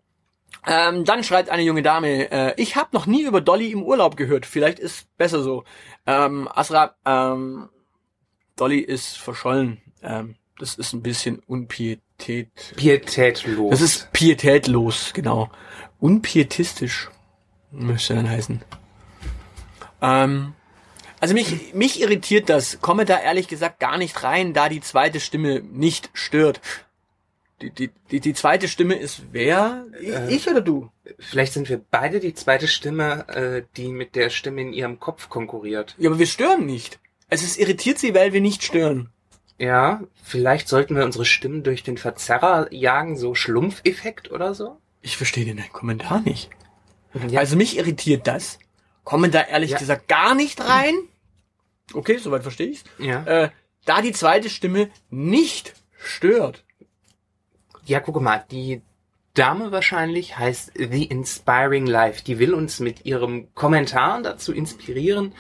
Ähm, 0.68 1.06
dann 1.06 1.24
schreibt 1.24 1.50
eine 1.50 1.64
junge 1.64 1.82
Dame, 1.82 2.30
äh, 2.32 2.54
ich 2.58 2.76
habe 2.76 2.90
noch 2.94 3.08
nie 3.08 3.24
über 3.24 3.42
Dolly 3.42 3.72
im 3.72 3.82
Urlaub 3.84 4.16
gehört. 4.18 4.46
Vielleicht 4.46 4.78
ist 4.80 5.08
besser 5.18 5.42
so. 5.42 5.64
Ähm, 6.06 6.48
Asra, 6.54 6.96
ähm, 7.06 7.70
Dolly 8.56 8.80
ist 8.80 9.18
verschollen. 9.18 9.82
Ähm, 10.02 10.36
das 10.60 10.76
ist 10.76 10.94
ein 10.94 11.02
bisschen 11.02 11.40
unpietät. 11.48 12.50
Pietätlos. 12.76 13.72
Das 13.72 13.82
ist 13.82 14.12
pietätlos, 14.12 15.12
genau. 15.14 15.50
Unpietistisch 16.00 17.10
müsste 17.72 18.16
dann 18.16 18.30
heißen. 18.30 18.62
Ähm, 20.02 20.54
also 21.20 21.34
mich, 21.34 21.74
mich 21.74 22.02
irritiert 22.02 22.50
das. 22.50 22.82
Komme 22.82 23.06
da 23.06 23.20
ehrlich 23.20 23.48
gesagt 23.48 23.80
gar 23.80 23.98
nicht 23.98 24.24
rein, 24.24 24.54
da 24.54 24.70
die 24.70 24.82
zweite 24.82 25.20
Stimme 25.20 25.62
nicht 25.62 26.10
stört. 26.14 26.62
Die, 27.62 27.70
die, 27.70 27.92
die, 28.10 28.20
die 28.20 28.34
zweite 28.34 28.68
Stimme 28.68 28.96
ist 28.96 29.22
wer? 29.32 29.86
Äh, 30.02 30.34
ich 30.34 30.48
oder 30.50 30.62
du? 30.62 30.90
Vielleicht 31.20 31.54
sind 31.54 31.70
wir 31.70 31.80
beide 31.92 32.20
die 32.20 32.34
zweite 32.34 32.68
Stimme, 32.68 33.28
äh, 33.30 33.64
die 33.78 33.90
mit 33.90 34.16
der 34.16 34.32
Stimme 34.32 34.62
in 34.62 34.74
ihrem 34.74 35.00
Kopf 35.00 35.30
konkurriert. 35.30 35.96
Ja, 36.00 36.10
aber 36.10 36.18
wir 36.18 36.26
stören 36.26 36.66
nicht. 36.66 37.00
Also 37.30 37.46
es 37.46 37.58
irritiert 37.58 38.00
sie, 38.00 38.16
weil 38.16 38.34
wir 38.34 38.42
nicht 38.42 38.64
stören. 38.64 39.10
Ja, 39.62 40.02
vielleicht 40.24 40.68
sollten 40.68 40.96
wir 40.96 41.06
unsere 41.06 41.24
Stimmen 41.26 41.62
durch 41.62 41.84
den 41.84 41.98
Verzerrer 41.98 42.74
jagen, 42.74 43.16
so 43.16 43.36
Schlumpfeffekt 43.36 44.32
oder 44.32 44.56
so. 44.56 44.78
Ich 45.04 45.18
verstehe 45.18 45.46
den 45.46 45.62
Kommentar 45.72 46.22
nicht. 46.22 46.50
Ja, 47.30 47.40
Also 47.42 47.56
mich 47.58 47.78
irritiert 47.78 48.26
das. 48.26 48.58
Kommen 49.04 49.32
da 49.32 49.42
ehrlich 49.44 49.72
Ja. 49.72 49.78
gesagt 49.78 50.08
gar 50.08 50.34
nicht 50.34 50.62
rein. 50.68 50.96
Okay, 51.94 52.18
soweit 52.18 52.42
verstehe 52.42 52.68
ich's. 52.70 52.84
ja. 52.98 53.24
Äh, 53.26 53.50
da 53.86 54.02
die 54.02 54.12
zweite 54.14 54.50
Stimme 54.50 54.90
nicht 55.10 55.74
stört. 55.98 56.64
ja, 57.86 58.00
guck 58.00 58.20
mal, 58.22 58.46
die 58.52 58.82
Dame 59.34 59.72
wahrscheinlich 59.72 60.38
heißt 60.38 60.72
The 60.76 61.06
Inspiring 61.06 61.86
Life. 61.86 62.24
Die 62.24 62.38
will 62.40 62.54
uns 62.54 62.80
mit 62.80 63.06
ihrem 63.06 63.54
Kommentar 63.56 64.22
dazu 64.22 64.54
inspirieren, 64.54 65.34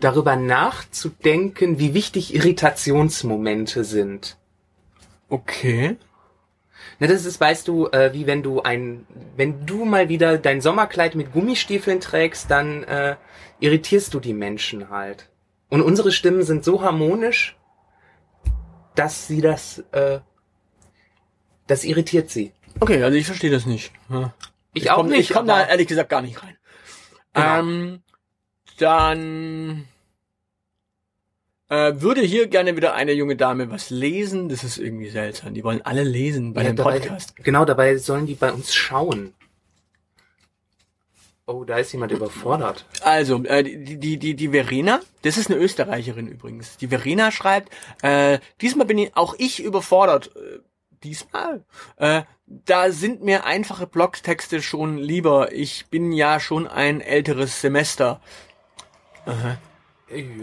darüber 0.00 0.36
nachzudenken, 0.36 1.78
wie 1.78 1.94
wichtig 1.94 2.34
Irritationsmomente 2.34 3.84
sind. 3.84 4.36
Okay. 5.28 5.96
Na, 6.98 7.06
das 7.06 7.24
ist, 7.24 7.40
weißt 7.40 7.68
du, 7.68 7.88
äh, 7.88 8.12
wie 8.14 8.26
wenn 8.26 8.42
du 8.42 8.62
ein, 8.62 9.06
wenn 9.36 9.66
du 9.66 9.84
mal 9.84 10.08
wieder 10.08 10.38
dein 10.38 10.60
Sommerkleid 10.60 11.14
mit 11.14 11.32
Gummistiefeln 11.32 12.00
trägst, 12.00 12.50
dann 12.50 12.84
äh, 12.84 13.16
irritierst 13.60 14.14
du 14.14 14.20
die 14.20 14.34
Menschen 14.34 14.90
halt. 14.90 15.28
Und 15.68 15.82
unsere 15.82 16.12
Stimmen 16.12 16.42
sind 16.42 16.64
so 16.64 16.82
harmonisch, 16.82 17.56
dass 18.94 19.26
sie 19.26 19.40
das, 19.40 19.84
äh, 19.92 20.20
das 21.66 21.84
irritiert 21.84 22.30
sie. 22.30 22.52
Okay, 22.80 23.02
also 23.02 23.16
ich 23.16 23.26
verstehe 23.26 23.50
das 23.50 23.66
nicht. 23.66 23.92
Ja. 24.08 24.32
Ich, 24.72 24.90
auch 24.90 24.96
komm, 24.96 25.08
nicht. 25.08 25.20
Ich 25.20 25.30
komme 25.30 25.48
da 25.48 25.66
ehrlich 25.66 25.88
gesagt 25.88 26.10
gar 26.10 26.22
nicht 26.22 26.42
rein. 26.42 26.56
Genau. 27.32 27.58
Ähm, 27.58 28.02
dann 28.76 29.86
äh, 31.68 31.94
würde 31.96 32.20
hier 32.20 32.46
gerne 32.46 32.76
wieder 32.76 32.94
eine 32.94 33.12
junge 33.12 33.36
Dame 33.36 33.70
was 33.70 33.90
lesen. 33.90 34.48
Das 34.48 34.64
ist 34.64 34.78
irgendwie 34.78 35.08
seltsam. 35.08 35.54
Die 35.54 35.64
wollen 35.64 35.82
alle 35.82 36.04
lesen 36.04 36.52
bei 36.54 36.62
Ja, 36.62 36.70
dem 36.70 36.76
dabei, 36.76 37.00
Podcast. 37.00 37.36
Genau, 37.36 37.64
dabei 37.64 37.96
sollen 37.96 38.26
die 38.26 38.34
bei 38.34 38.52
uns 38.52 38.74
schauen. 38.74 39.34
Oh, 41.48 41.62
da 41.62 41.78
ist 41.78 41.92
jemand 41.92 42.10
überfordert. 42.10 42.86
Also, 43.02 43.44
äh, 43.44 43.62
die, 43.62 43.98
die, 43.98 44.16
die, 44.18 44.34
die 44.34 44.48
Verena, 44.48 45.00
das 45.22 45.38
ist 45.38 45.48
eine 45.48 45.60
Österreicherin 45.60 46.26
übrigens. 46.26 46.76
Die 46.76 46.88
Verena 46.88 47.30
schreibt, 47.30 47.72
äh, 48.02 48.40
diesmal 48.60 48.86
bin 48.86 48.98
ich, 48.98 49.16
auch 49.16 49.34
ich 49.38 49.62
überfordert. 49.62 50.34
Äh, 50.34 50.58
diesmal? 51.04 51.64
Äh, 51.98 52.22
da 52.46 52.90
sind 52.90 53.22
mir 53.22 53.44
einfache 53.44 53.86
Blogtexte 53.86 54.60
schon 54.60 54.98
lieber. 54.98 55.52
Ich 55.52 55.86
bin 55.86 56.10
ja 56.10 56.40
schon 56.40 56.66
ein 56.66 57.00
älteres 57.00 57.60
Semester. 57.60 58.20
Ja. 59.26 59.58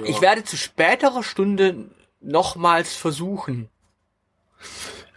Ich 0.03 0.21
werde 0.21 0.43
zu 0.43 0.57
späterer 0.57 1.23
Stunde 1.23 1.89
nochmals 2.19 2.95
versuchen. 2.95 3.69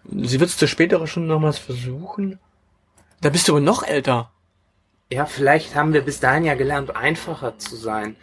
Sie 0.05 0.39
wird 0.39 0.51
es 0.51 0.57
zu 0.57 0.69
späterer 0.69 1.07
Stunde 1.07 1.29
nochmals 1.29 1.59
versuchen? 1.59 2.39
Da 3.21 3.31
bist 3.31 3.49
du 3.49 3.53
aber 3.53 3.61
noch 3.61 3.83
älter. 3.83 4.31
ja, 5.11 5.27
vielleicht 5.27 5.75
haben 5.75 5.93
wir 5.93 6.03
bis 6.03 6.21
dahin 6.21 6.45
ja 6.45 6.55
gelernt, 6.55 6.95
einfacher 6.95 7.59
zu 7.59 7.77
sein. 7.77 8.17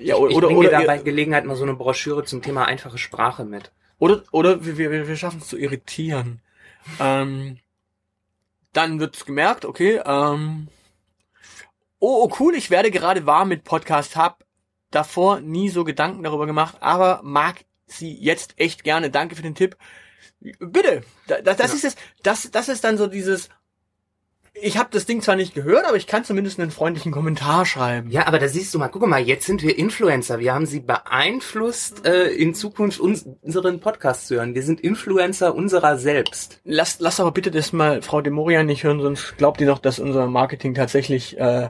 Ja, 0.00 0.16
ich 0.16 0.20
oder, 0.20 0.46
bringe 0.46 0.60
oder, 0.60 0.68
dir 0.68 0.72
da 0.72 0.78
oder, 0.78 0.86
bei 0.86 0.98
Gelegenheit 0.98 1.44
mal 1.44 1.56
so 1.56 1.64
eine 1.64 1.74
Broschüre 1.74 2.24
zum 2.24 2.42
Thema 2.42 2.64
einfache 2.64 2.98
Sprache 2.98 3.44
mit. 3.44 3.72
Oder, 3.98 4.22
oder 4.30 4.64
wir, 4.64 4.78
wir, 4.78 5.08
wir 5.08 5.16
schaffen 5.16 5.40
es 5.40 5.48
zu 5.48 5.58
irritieren. 5.58 6.40
Ähm, 7.00 7.58
dann 8.72 9.00
wird's 9.00 9.24
gemerkt, 9.24 9.64
okay, 9.64 10.00
ähm, 10.04 10.68
oh, 11.98 12.24
oh, 12.24 12.34
cool, 12.38 12.54
ich 12.54 12.70
werde 12.70 12.90
gerade 12.90 13.26
warm 13.26 13.48
mit 13.48 13.64
Podcast, 13.64 14.16
hab 14.16 14.44
davor 14.90 15.40
nie 15.40 15.68
so 15.68 15.84
Gedanken 15.84 16.22
darüber 16.22 16.46
gemacht, 16.46 16.76
aber 16.80 17.20
mag 17.22 17.64
sie 17.86 18.14
jetzt 18.14 18.54
echt 18.58 18.84
gerne. 18.84 19.10
Danke 19.10 19.36
für 19.36 19.42
den 19.42 19.54
Tipp. 19.54 19.76
Bitte, 20.40 21.02
da- 21.26 21.40
das, 21.40 21.56
das 21.56 21.70
Ja. 21.70 21.76
ist 21.76 21.84
es, 21.84 21.96
das, 22.22 22.50
das 22.50 22.68
ist 22.68 22.84
dann 22.84 22.96
so 22.96 23.06
dieses, 23.06 23.48
ich 24.60 24.76
habe 24.78 24.88
das 24.92 25.06
Ding 25.06 25.22
zwar 25.22 25.36
nicht 25.36 25.54
gehört, 25.54 25.84
aber 25.86 25.96
ich 25.96 26.06
kann 26.06 26.24
zumindest 26.24 26.58
einen 26.58 26.70
freundlichen 26.70 27.12
Kommentar 27.12 27.64
schreiben. 27.64 28.10
Ja, 28.10 28.26
aber 28.26 28.38
da 28.38 28.48
siehst 28.48 28.74
du 28.74 28.78
mal, 28.78 28.88
guck 28.88 29.06
mal, 29.06 29.20
jetzt 29.20 29.46
sind 29.46 29.62
wir 29.62 29.78
Influencer. 29.78 30.38
Wir 30.40 30.52
haben 30.54 30.66
sie 30.66 30.80
beeinflusst, 30.80 32.04
äh, 32.06 32.28
in 32.30 32.54
Zukunft 32.54 32.98
uns, 33.00 33.26
unseren 33.42 33.80
Podcast 33.80 34.26
zu 34.26 34.36
hören. 34.36 34.54
Wir 34.54 34.62
sind 34.62 34.80
Influencer 34.80 35.54
unserer 35.54 35.96
selbst. 35.98 36.60
Lass, 36.64 36.98
lass 37.00 37.20
aber 37.20 37.32
bitte 37.32 37.50
das 37.50 37.72
mal 37.72 38.02
Frau 38.02 38.20
Demorian 38.20 38.66
nicht 38.66 38.82
hören, 38.84 39.00
sonst 39.00 39.36
glaubt 39.38 39.60
ihr 39.60 39.66
noch, 39.66 39.78
dass 39.78 39.98
unser 39.98 40.26
Marketing 40.26 40.74
tatsächlich 40.74 41.38
äh, 41.38 41.68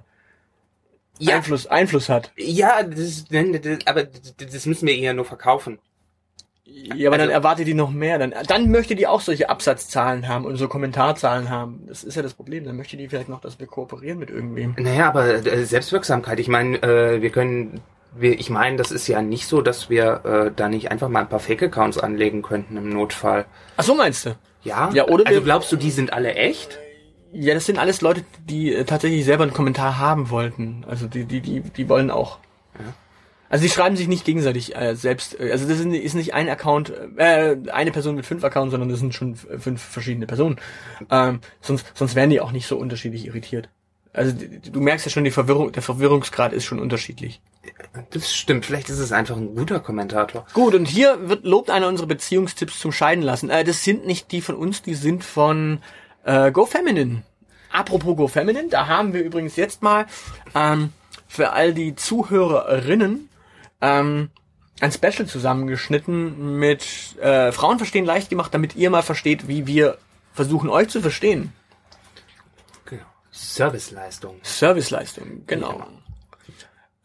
Ja, 1.19 1.37
Einfluss, 1.37 1.67
Einfluss 1.67 2.09
hat. 2.09 2.33
ja, 2.37 2.83
das, 2.83 3.25
das, 3.25 3.79
aber 3.87 4.05
das 4.05 4.67
müssen 4.67 4.87
wir 4.87 4.95
ihr 4.95 5.03
ja 5.03 5.13
nur 5.13 5.25
verkaufen. 5.25 5.79
Ja, 6.65 7.09
aber 7.09 7.17
dann 7.19 7.29
Also- 7.29 7.33
erwartet 7.33 7.67
die 7.67 7.75
noch 7.75 7.91
mehr. 7.91 8.19
Dann, 8.19 8.35
dann 8.47 8.71
möchte 8.71 8.95
die 8.95 9.07
auch 9.07 9.21
solche 9.23 9.49
Absatzzahlen 9.49 10.29
haben 10.29 10.45
und 10.45 10.57
so 10.57 10.69
Kommentarzahlen 10.69 11.49
haben. 11.49 11.83
Das 11.89 12.05
ist 12.05 12.15
ja 12.15 12.23
das 12.23 12.35
Problem. 12.35 12.65
Dann 12.65 12.77
möchte 12.77 12.97
die 12.97 13.09
vielleicht 13.09 13.29
noch, 13.31 13.41
dass 13.41 13.59
wir 13.59 13.67
kooperieren 13.67 14.19
mit 14.19 14.31
irgendwem. 14.31 14.75
Naja, 14.79 15.09
aber 15.09 15.27
äh, 15.47 15.65
Selbstwirksamkeit, 15.65 16.39
ich 16.39 16.49
meine, 16.49 16.77
äh, 16.83 17.23
wir 17.23 17.31
können, 17.31 17.81
wir, 18.15 18.39
ich 18.39 18.51
meine, 18.51 18.77
das 18.77 18.91
ist 18.91 19.09
ja 19.09 19.23
nicht 19.23 19.47
so, 19.47 19.63
dass 19.63 19.89
wir 19.89 20.25
äh, 20.25 20.51
da 20.55 20.69
nicht 20.69 20.91
einfach 20.91 21.09
mal 21.09 21.21
ein 21.21 21.29
paar 21.29 21.41
Fake-Accounts 21.41 21.99
anlegen 21.99 22.43
könnten 22.43 22.77
im 22.77 22.91
Notfall. 22.91 23.47
Ach 23.79 23.85
so 23.85 23.95
meinst 23.95 24.27
du? 24.27 24.37
Ja? 24.63 24.91
Ja, 24.93 25.07
oder 25.09 25.27
also 25.27 25.41
glaubst 25.41 25.73
du, 25.73 25.77
die 25.77 25.91
sind 25.91 26.13
alle 26.13 26.35
echt? 26.35 26.79
Ja, 27.33 27.55
das 27.55 27.67
sind 27.67 27.79
alles 27.79 28.01
Leute, 28.01 28.25
die 28.49 28.75
äh, 28.75 28.85
tatsächlich 28.85 29.25
selber 29.25 29.43
einen 29.45 29.53
Kommentar 29.53 29.99
haben 29.99 30.31
wollten. 30.31 30.85
Also 30.89 31.07
die, 31.07 31.25
die, 31.25 31.41
die, 31.41 31.61
die 31.61 31.89
wollen 31.89 32.11
auch. 32.11 32.39
Ja. 32.79 32.95
Also 33.51 33.63
die 33.65 33.71
schreiben 33.71 33.97
sich 33.97 34.09
nicht 34.09 34.25
gegenseitig 34.25 34.77
äh, 34.77 34.95
selbst. 34.95 35.39
äh, 35.41 35.51
Also 35.53 35.67
das 35.69 35.79
ist 35.81 36.15
nicht- 36.15 36.35
ein 36.35 36.49
Account, 36.49 36.93
äh, 37.17 37.57
eine 37.73 37.91
Person 37.93 38.15
mit 38.15 38.27
fünf 38.27 38.45
Accounts, 38.45 38.73
sondern 38.73 38.89
das 38.89 38.99
sind 39.01 39.15
schon 39.15 39.37
fünf 39.37 39.83
verschiedene 39.83 40.27
Personen. 40.27 40.57
Ähm, 41.11 41.41
sonst, 41.61 41.87
sonst 41.95 42.15
wären 42.15 42.31
die 42.31 42.41
auch 42.41 42.53
nicht 42.53 42.67
so 42.67 42.77
unterschiedlich 42.77 43.27
irritiert. 43.27 43.69
Also 44.15 44.35
du 44.73 44.81
merkst 44.81 45.05
ja 45.07 45.11
schon, 45.13 45.25
die 45.25 45.31
Verwirrung, 45.31 45.71
der 45.71 45.83
Verwirrungsgrad 45.83 46.53
ist 46.53 46.65
schon 46.65 46.79
unterschiedlich. 46.81 47.41
Das 48.11 48.35
stimmt, 48.35 48.65
vielleicht 48.67 48.89
ist 48.89 48.99
es 48.99 49.13
einfach 49.13 49.37
ein 49.37 49.55
guter 49.55 49.81
Kommentator. 49.81 50.47
Gut, 50.55 50.75
und 50.75 50.87
hier 50.89 51.29
wird 51.29 51.45
lobt 51.45 51.71
einer 51.71 51.89
unserer 51.89 52.07
Beziehungstipps 52.09 52.79
zum 52.81 52.91
Scheiden 52.91 53.23
lassen. 53.23 53.51
Äh, 53.51 53.65
das 53.65 53.85
sind 53.85 54.07
nicht 54.07 54.33
die 54.33 54.41
von 54.41 54.57
uns, 54.57 54.83
die 54.83 54.95
sind 54.95 55.25
von 55.25 55.81
äh, 56.29 56.53
GoFeminine. 56.53 57.23
Apropos 57.73 58.17
GoFeminine, 58.17 58.69
da 58.69 58.87
haben 58.87 59.13
wir 59.13 59.23
übrigens 59.23 59.57
jetzt 59.57 59.83
mal 59.83 60.07
ähm, 60.55 60.93
für 61.27 61.53
all 61.53 61.75
die 61.75 61.95
Zuhörerinnen 61.97 63.29
ähm, 63.81 64.31
ein 64.81 64.93
Special 64.93 65.27
zusammengeschnitten 65.27 66.59
mit 66.59 67.19
äh, 67.21 67.51
Frauen 67.53 67.79
verstehen 67.79 68.05
leicht 68.05 68.31
gemacht, 68.31 68.55
damit 68.55 68.77
ihr 68.77 68.91
mal 68.91 69.03
versteht, 69.03 69.49
wie 69.49 69.67
wir 69.67 69.99
versuchen 70.33 70.71
euch 70.71 70.89
zu 70.89 71.01
verstehen. 71.01 71.53
Genau. 72.85 73.03
Serviceleistung. 73.33 74.37
Serviceleistung, 74.43 75.45
genau. 75.47 75.85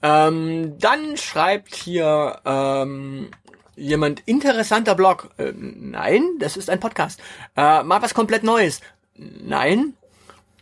Ähm, 0.01 0.77
dann 0.79 1.15
schreibt 1.17 1.75
hier 1.75 2.41
ähm, 2.45 3.31
jemand 3.75 4.21
interessanter 4.25 4.95
Blog. 4.95 5.29
Äh, 5.37 5.53
nein, 5.55 6.23
das 6.39 6.57
ist 6.57 6.69
ein 6.69 6.79
Podcast. 6.79 7.19
Äh, 7.55 7.83
mal 7.83 8.01
was 8.01 8.13
komplett 8.13 8.43
Neues. 8.43 8.81
Nein. 9.15 9.93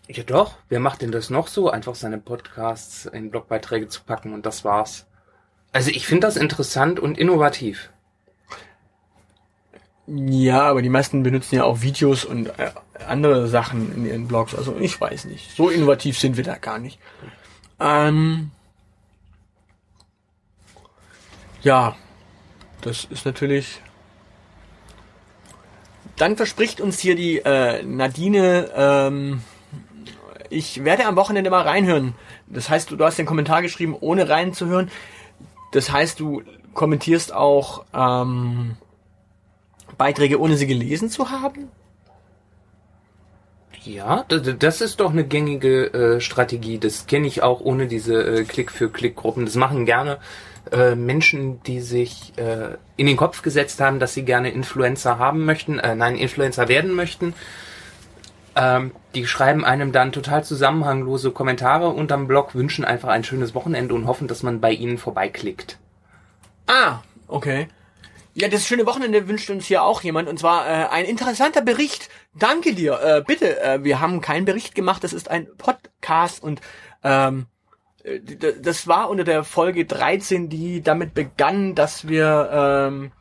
Ja 0.08 0.24
doch, 0.24 0.58
wer 0.68 0.80
macht 0.80 1.02
denn 1.02 1.12
das 1.12 1.30
noch 1.30 1.48
so? 1.48 1.70
Einfach 1.70 1.96
seine 1.96 2.18
Podcasts 2.18 3.06
in 3.06 3.32
Blogbeiträge 3.32 3.88
zu 3.88 4.04
packen 4.04 4.34
und 4.34 4.46
das 4.46 4.66
war's. 4.66 5.06
Also 5.72 5.90
ich 5.90 6.06
finde 6.06 6.28
das 6.28 6.36
interessant 6.36 7.00
und 7.00 7.18
innovativ. 7.18 7.92
Ja, 10.08 10.64
aber 10.64 10.82
die 10.82 10.90
meisten 10.90 11.24
benutzen 11.24 11.56
ja 11.56 11.64
auch 11.64 11.82
Videos 11.82 12.26
und 12.26 12.48
äh, 12.60 12.72
andere 13.08 13.48
Sachen 13.48 13.96
in 13.96 14.06
ihren 14.06 14.28
Blogs. 14.28 14.54
Also 14.54 14.76
ich 14.78 15.00
weiß 15.00 15.26
nicht. 15.26 15.56
So 15.56 15.70
innovativ 15.70 16.20
sind 16.20 16.36
wir 16.36 16.44
da 16.44 16.58
gar 16.58 16.80
nicht. 16.80 17.00
Ähm, 17.80 18.52
ja, 21.62 21.96
das 22.82 23.06
ist 23.06 23.26
natürlich. 23.26 23.82
Dann 26.22 26.38
verspricht 26.38 26.82
uns 26.82 27.00
hier 27.00 27.16
die 27.16 27.40
äh, 27.40 27.82
Nadine, 27.82 28.70
ähm, 28.76 29.42
ich 30.52 30.84
werde 30.84 31.08
am 31.08 31.16
Wochenende 31.16 31.50
mal 31.50 31.64
reinhören. 31.64 32.14
Das 32.46 32.70
heißt, 32.70 32.92
du, 32.92 32.96
du 32.96 33.04
hast 33.06 33.18
den 33.18 33.26
Kommentar 33.26 33.64
geschrieben, 33.64 33.96
ohne 34.00 34.30
reinzuhören. 34.30 34.92
Das 35.72 35.92
heißt, 35.92 36.20
du 36.20 36.44
kommentierst 36.76 37.34
auch 37.34 37.86
ähm, 37.96 38.78
Beiträge, 39.98 40.40
ohne 40.40 40.58
sie 40.58 40.68
gelesen 40.68 41.10
zu 41.10 41.32
haben? 41.32 41.70
Ja, 43.84 44.24
das 44.28 44.82
ist 44.82 45.00
doch 45.00 45.10
eine 45.10 45.24
gängige 45.24 45.86
äh, 45.92 46.22
Strategie. 46.22 46.78
Das 46.78 47.08
kenne 47.08 47.26
ich 47.26 47.42
auch 47.42 47.62
ohne 47.62 47.88
diese 47.88 48.42
äh, 48.42 48.44
Klick-für-Klick-Gruppen. 48.44 49.46
Das 49.46 49.56
machen 49.56 49.88
gerne 49.88 50.20
äh, 50.72 50.96
Menschen, 50.96 51.62
die 51.64 51.80
sich 51.82 52.34
äh, 52.38 52.78
in 52.98 53.08
den 53.08 53.18
Kopf 53.18 53.42
gesetzt 53.42 53.80
haben, 53.82 54.00
dass 54.00 54.14
sie 54.14 54.24
gerne 54.24 54.52
Influencer 54.52 55.18
haben 55.18 55.46
möchten, 55.46 55.80
äh, 55.80 55.96
nein, 55.96 56.16
Influencer 56.16 56.68
werden 56.68 56.94
möchten. 56.94 57.34
Ähm, 58.56 58.92
die 59.16 59.26
schreiben 59.26 59.64
einem 59.66 59.92
dann 59.92 60.12
total 60.12 60.44
zusammenhanglose 60.44 61.32
Kommentare 61.32 61.90
unterm 61.90 62.28
Blog, 62.28 62.54
wünschen 62.54 62.86
einfach 62.86 63.10
ein 63.10 63.24
schönes 63.24 63.56
Wochenende 63.56 63.94
und 63.96 64.08
hoffen, 64.08 64.28
dass 64.28 64.44
man 64.44 64.60
bei 64.60 64.72
ihnen 64.72 64.98
vorbeiklickt. 64.98 65.78
Ah, 66.68 67.00
okay. 67.28 67.68
Ja, 68.34 68.48
das 68.48 68.66
schöne 68.66 68.86
Wochenende 68.86 69.28
wünscht 69.28 69.50
uns 69.50 69.66
hier 69.66 69.84
auch 69.84 70.02
jemand 70.04 70.30
und 70.30 70.40
zwar 70.40 70.66
äh, 70.66 70.88
ein 70.88 71.06
interessanter 71.06 71.62
Bericht. 71.62 72.10
Danke 72.34 72.74
dir. 72.74 73.00
Äh, 73.02 73.24
bitte, 73.26 73.62
äh, 73.62 73.84
wir 73.84 74.00
haben 74.00 74.22
keinen 74.22 74.46
Bericht 74.46 74.74
gemacht, 74.74 75.04
das 75.04 75.12
ist 75.12 75.30
ein 75.30 75.48
Podcast 75.58 76.42
und 76.42 76.62
ähm, 77.04 77.48
äh, 77.48 77.51
das 78.62 78.88
war 78.88 79.10
unter 79.10 79.24
der 79.24 79.44
Folge 79.44 79.86
13, 79.86 80.50
die 80.50 80.82
damit 80.82 81.14
begann, 81.14 81.76
dass 81.76 82.08
wir 82.08 82.50
ähm, 82.52 83.12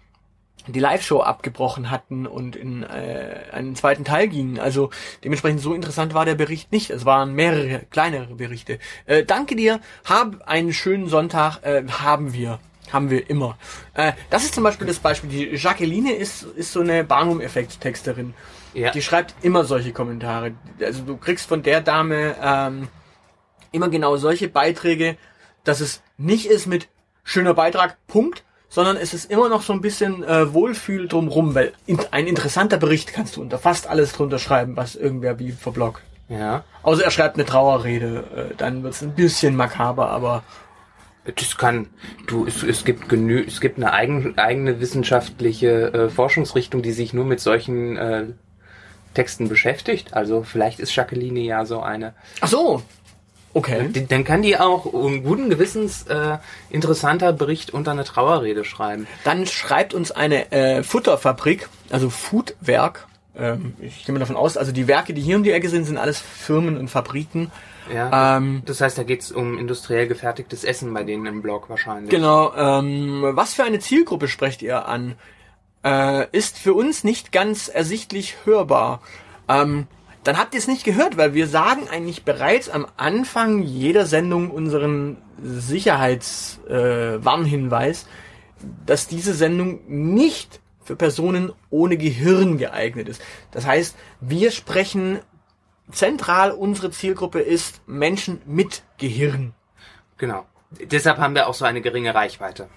die 0.66 0.80
Live-Show 0.80 1.20
abgebrochen 1.20 1.90
hatten 1.90 2.26
und 2.26 2.56
in 2.56 2.82
äh, 2.82 3.44
einen 3.52 3.76
zweiten 3.76 4.04
Teil 4.04 4.28
gingen. 4.28 4.58
Also 4.58 4.90
dementsprechend 5.24 5.60
so 5.60 5.74
interessant 5.74 6.14
war 6.14 6.24
der 6.24 6.34
Bericht 6.34 6.72
nicht. 6.72 6.90
Es 6.90 7.04
waren 7.04 7.34
mehrere 7.34 7.80
kleinere 7.90 8.34
Berichte. 8.34 8.78
Äh, 9.06 9.24
danke 9.24 9.56
dir. 9.56 9.80
Hab 10.04 10.46
einen 10.46 10.72
schönen 10.72 11.08
Sonntag. 11.08 11.62
Äh, 11.62 11.84
haben 11.88 12.32
wir. 12.32 12.58
Haben 12.92 13.10
wir 13.10 13.30
immer. 13.30 13.56
Äh, 13.94 14.12
das 14.30 14.44
ist 14.44 14.54
zum 14.54 14.64
Beispiel 14.64 14.86
das 14.86 14.98
Beispiel. 14.98 15.30
Die 15.30 15.56
Jacqueline 15.56 16.12
ist, 16.12 16.42
ist 16.42 16.72
so 16.72 16.80
eine 16.80 17.04
Barnum-Effekt-Texterin. 17.04 18.34
Ja. 18.74 18.90
Die 18.90 19.02
schreibt 19.02 19.34
immer 19.42 19.64
solche 19.64 19.92
Kommentare. 19.92 20.52
Also 20.80 21.02
du 21.02 21.16
kriegst 21.16 21.48
von 21.48 21.62
der 21.62 21.80
Dame 21.80 22.36
ähm, 22.42 22.88
immer 23.72 23.88
genau 23.88 24.16
solche 24.16 24.48
Beiträge, 24.48 25.16
dass 25.64 25.80
es 25.80 26.02
nicht 26.16 26.46
ist 26.46 26.66
mit 26.66 26.88
schöner 27.24 27.54
Beitrag, 27.54 27.96
Punkt, 28.06 28.44
sondern 28.68 28.96
es 28.96 29.14
ist 29.14 29.30
immer 29.30 29.48
noch 29.48 29.62
so 29.62 29.72
ein 29.72 29.80
bisschen 29.80 30.22
äh, 30.24 30.52
Wohlfühl 30.54 31.08
drumrum, 31.08 31.54
weil 31.54 31.72
in, 31.86 31.98
ein 32.12 32.26
interessanter 32.26 32.78
Bericht 32.78 33.12
kannst 33.12 33.36
du 33.36 33.42
unter 33.42 33.58
fast 33.58 33.88
alles 33.88 34.12
drunter 34.12 34.38
schreiben, 34.38 34.76
was 34.76 34.94
irgendwer 34.94 35.38
wie 35.38 35.52
verblockt. 35.52 36.02
Ja. 36.28 36.64
Außer 36.84 37.04
er 37.04 37.10
schreibt 37.10 37.34
eine 37.34 37.44
Trauerrede, 37.44 38.50
äh, 38.52 38.54
dann 38.56 38.84
wird's 38.84 39.02
ein 39.02 39.14
bisschen 39.14 39.56
makaber, 39.56 40.10
aber 40.10 40.44
das 41.24 41.56
kann, 41.56 41.88
du, 42.28 42.46
es, 42.46 42.62
es 42.62 42.84
gibt 42.84 43.08
genü, 43.08 43.44
es 43.44 43.60
gibt 43.60 43.76
eine 43.76 43.92
eigen, 43.92 44.38
eigene 44.38 44.80
wissenschaftliche 44.80 45.92
äh, 45.92 46.08
Forschungsrichtung, 46.08 46.82
die 46.82 46.92
sich 46.92 47.12
nur 47.12 47.24
mit 47.24 47.40
solchen 47.40 47.96
äh, 47.96 48.26
Texten 49.14 49.48
beschäftigt. 49.48 50.14
Also 50.14 50.42
vielleicht 50.42 50.80
ist 50.80 50.94
Jacqueline 50.94 51.40
ja 51.40 51.64
so 51.64 51.80
eine. 51.80 52.14
Ach 52.40 52.48
so. 52.48 52.82
Okay. 53.52 54.06
Dann 54.08 54.24
kann 54.24 54.42
die 54.42 54.56
auch 54.58 54.84
um 54.84 55.24
guten 55.24 55.50
Gewissens 55.50 56.04
äh, 56.04 56.38
interessanter 56.70 57.32
Bericht 57.32 57.72
unter 57.72 57.90
eine 57.90 58.04
Trauerrede 58.04 58.64
schreiben. 58.64 59.06
Dann 59.24 59.46
schreibt 59.46 59.92
uns 59.92 60.12
eine 60.12 60.52
äh, 60.52 60.82
Futterfabrik, 60.82 61.68
also 61.90 62.10
Foodwerk. 62.10 63.06
Ähm, 63.36 63.74
ich 63.80 64.04
gehe 64.04 64.12
mal 64.12 64.20
davon 64.20 64.36
aus, 64.36 64.56
also 64.56 64.70
die 64.70 64.86
Werke, 64.86 65.14
die 65.14 65.22
hier 65.22 65.36
um 65.36 65.42
die 65.42 65.50
Ecke 65.50 65.68
sind, 65.68 65.84
sind 65.84 65.98
alles 65.98 66.20
Firmen 66.20 66.76
und 66.76 66.88
Fabriken 66.88 67.50
ja, 67.92 68.36
ähm, 68.36 68.62
das 68.66 68.80
heißt, 68.80 68.98
da 68.98 69.02
geht's 69.02 69.32
um 69.32 69.58
industriell 69.58 70.06
gefertigtes 70.06 70.64
Essen 70.64 70.92
bei 70.92 71.02
denen 71.02 71.26
im 71.26 71.42
Blog 71.42 71.68
wahrscheinlich. 71.68 72.10
Genau. 72.10 72.52
Ähm, 72.54 73.22
was 73.32 73.54
für 73.54 73.64
eine 73.64 73.80
Zielgruppe 73.80 74.28
sprecht 74.28 74.62
ihr 74.62 74.86
an? 74.86 75.16
Äh, 75.84 76.26
ist 76.32 76.58
für 76.58 76.74
uns 76.74 77.04
nicht 77.04 77.32
ganz 77.32 77.68
ersichtlich 77.68 78.36
hörbar. 78.44 79.00
Ähm, 79.48 79.86
dann 80.24 80.36
habt 80.38 80.54
ihr 80.54 80.58
es 80.58 80.66
nicht 80.68 80.84
gehört, 80.84 81.16
weil 81.16 81.32
wir 81.34 81.46
sagen 81.46 81.88
eigentlich 81.90 82.24
bereits 82.24 82.68
am 82.68 82.86
Anfang 82.96 83.62
jeder 83.62 84.06
Sendung 84.06 84.50
unseren 84.50 85.18
Sicherheitswarnhinweis, 85.42 88.02
äh, 88.02 88.06
dass 88.84 89.08
diese 89.08 89.32
Sendung 89.32 89.80
nicht 89.86 90.60
für 90.84 90.96
Personen 90.96 91.50
ohne 91.70 91.96
Gehirn 91.96 92.58
geeignet 92.58 93.08
ist. 93.08 93.22
Das 93.50 93.64
heißt, 93.64 93.96
wir 94.20 94.50
sprechen 94.50 95.20
zentral 95.90 96.52
unsere 96.52 96.90
Zielgruppe 96.90 97.40
ist 97.40 97.80
Menschen 97.88 98.42
mit 98.46 98.82
Gehirn. 98.98 99.54
Genau. 100.18 100.44
Deshalb 100.70 101.18
haben 101.18 101.34
wir 101.34 101.48
auch 101.48 101.54
so 101.54 101.64
eine 101.64 101.80
geringe 101.80 102.14
Reichweite. 102.14 102.68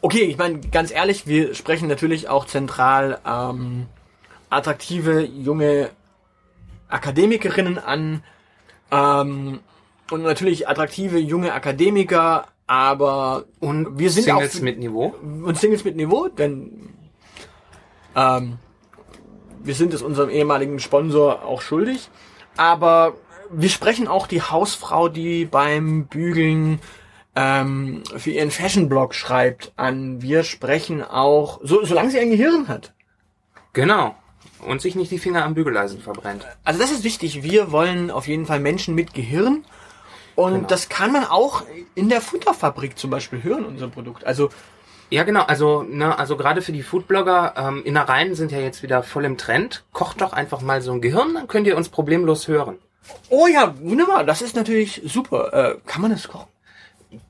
Okay, 0.00 0.24
ich 0.24 0.36
meine, 0.36 0.60
ganz 0.60 0.90
ehrlich, 0.90 1.26
wir 1.26 1.54
sprechen 1.54 1.88
natürlich 1.88 2.28
auch 2.28 2.46
zentral 2.46 3.20
ähm, 3.26 3.86
attraktive 4.54 5.20
junge 5.20 5.90
Akademikerinnen 6.88 7.78
an 7.78 8.22
ähm, 8.90 9.60
und 10.10 10.22
natürlich 10.22 10.68
attraktive 10.68 11.18
junge 11.18 11.52
Akademiker, 11.52 12.46
aber 12.66 13.44
und 13.60 13.98
wir 13.98 14.10
sind 14.10 14.24
Singles 14.24 14.56
auch 14.56 14.62
mit 14.62 14.78
Niveau 14.78 15.14
und 15.22 15.58
Singles 15.58 15.84
mit 15.84 15.96
Niveau, 15.96 16.28
denn 16.28 16.94
ähm, 18.14 18.58
wir 19.64 19.74
sind 19.74 19.94
es 19.94 20.02
unserem 20.02 20.30
ehemaligen 20.30 20.78
Sponsor 20.78 21.44
auch 21.44 21.62
schuldig. 21.62 22.10
Aber 22.56 23.14
wir 23.50 23.70
sprechen 23.70 24.06
auch 24.06 24.26
die 24.26 24.42
Hausfrau, 24.42 25.08
die 25.08 25.46
beim 25.46 26.06
Bügeln 26.06 26.80
ähm, 27.34 28.02
für 28.16 28.30
ihren 28.30 28.50
Fashion-Blog 28.50 29.14
schreibt, 29.14 29.72
an. 29.76 30.22
Wir 30.22 30.44
sprechen 30.44 31.02
auch, 31.02 31.60
so, 31.62 31.84
solange 31.84 32.10
sie 32.10 32.20
ein 32.20 32.30
Gehirn 32.30 32.68
hat. 32.68 32.92
Genau. 33.72 34.14
Und 34.64 34.80
sich 34.80 34.94
nicht 34.94 35.10
die 35.10 35.18
Finger 35.18 35.44
am 35.44 35.54
Bügeleisen 35.54 36.00
verbrennt. 36.00 36.46
Also 36.64 36.80
das 36.80 36.90
ist 36.90 37.04
wichtig. 37.04 37.42
Wir 37.42 37.70
wollen 37.70 38.10
auf 38.10 38.26
jeden 38.26 38.46
Fall 38.46 38.60
Menschen 38.60 38.94
mit 38.94 39.14
Gehirn. 39.14 39.64
Und 40.36 40.54
genau. 40.54 40.68
das 40.68 40.88
kann 40.88 41.12
man 41.12 41.24
auch 41.24 41.62
in 41.94 42.08
der 42.08 42.20
Futterfabrik 42.20 42.98
zum 42.98 43.10
Beispiel 43.10 43.42
hören, 43.42 43.64
unser 43.64 43.88
Produkt. 43.88 44.24
Also 44.24 44.50
ja, 45.10 45.22
genau. 45.22 45.42
Also, 45.42 45.82
ne, 45.82 46.18
also 46.18 46.36
gerade 46.36 46.62
für 46.62 46.72
die 46.72 46.82
Foodblogger, 46.82 47.54
ähm, 47.56 47.82
Innereien 47.84 48.34
sind 48.34 48.50
ja 48.50 48.58
jetzt 48.58 48.82
wieder 48.82 49.02
voll 49.02 49.24
im 49.24 49.36
Trend. 49.36 49.84
Kocht 49.92 50.20
doch 50.20 50.32
einfach 50.32 50.60
mal 50.60 50.82
so 50.82 50.92
ein 50.92 51.00
Gehirn, 51.00 51.34
dann 51.34 51.46
könnt 51.46 51.66
ihr 51.66 51.76
uns 51.76 51.88
problemlos 51.88 52.48
hören. 52.48 52.78
Oh 53.28 53.46
ja, 53.46 53.74
wunderbar. 53.80 54.24
Das 54.24 54.42
ist 54.42 54.56
natürlich 54.56 55.02
super. 55.04 55.52
Äh, 55.52 55.76
kann 55.86 56.02
man 56.02 56.10
das 56.10 56.26
kochen? 56.26 56.48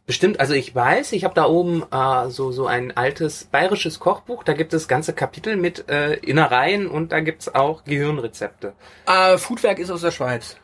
Bestimmt, 0.07 0.41
also 0.41 0.55
ich 0.55 0.75
weiß, 0.75 1.13
ich 1.13 1.25
habe 1.25 1.35
da 1.35 1.47
oben 1.47 1.85
äh, 1.91 2.31
so 2.31 2.53
so 2.53 2.67
ein 2.67 2.97
altes 2.97 3.45
bayerisches 3.45 4.01
Kochbuch, 4.01 4.45
da 4.45 4.53
gibt 4.53 4.75
es 4.75 4.89
ganze 4.89 5.13
Kapitel 5.13 5.57
mit 5.57 5.89
äh, 5.89 6.15
Innereien 6.15 6.87
und 6.87 7.13
da 7.13 7.21
gibt's 7.21 7.55
auch 7.55 7.85
Gehirnrezepte. 7.85 8.73
Äh, 9.07 9.39
Foodwerk 9.39 9.79
ist 9.79 9.91
aus 9.91 10.03
der 10.03 10.11
Schweiz. 10.11 10.57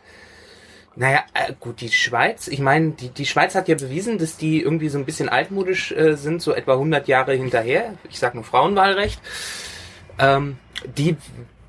Naja, 0.97 1.25
äh, 1.35 1.53
gut, 1.59 1.81
die 1.81 1.89
Schweiz, 1.89 2.49
ich 2.49 2.59
meine, 2.59 2.91
die, 2.91 3.09
die 3.09 3.27
Schweiz 3.27 3.55
hat 3.55 3.69
ja 3.69 3.75
bewiesen, 3.75 4.19
dass 4.19 4.37
die 4.37 4.61
irgendwie 4.61 4.89
so 4.89 4.99
ein 4.99 5.05
bisschen 5.05 5.29
altmodisch 5.29 5.93
äh, 5.93 6.17
sind, 6.17 6.43
so 6.43 6.53
etwa 6.53 6.73
100 6.75 7.09
Jahre 7.09 7.33
hinterher. 7.33 7.95
Ich 8.09 8.19
sag 8.19 8.35
nur 8.35 8.45
Frauenwahlrecht. 8.45 9.21
Ähm, 10.19 10.59
die, 10.97 11.17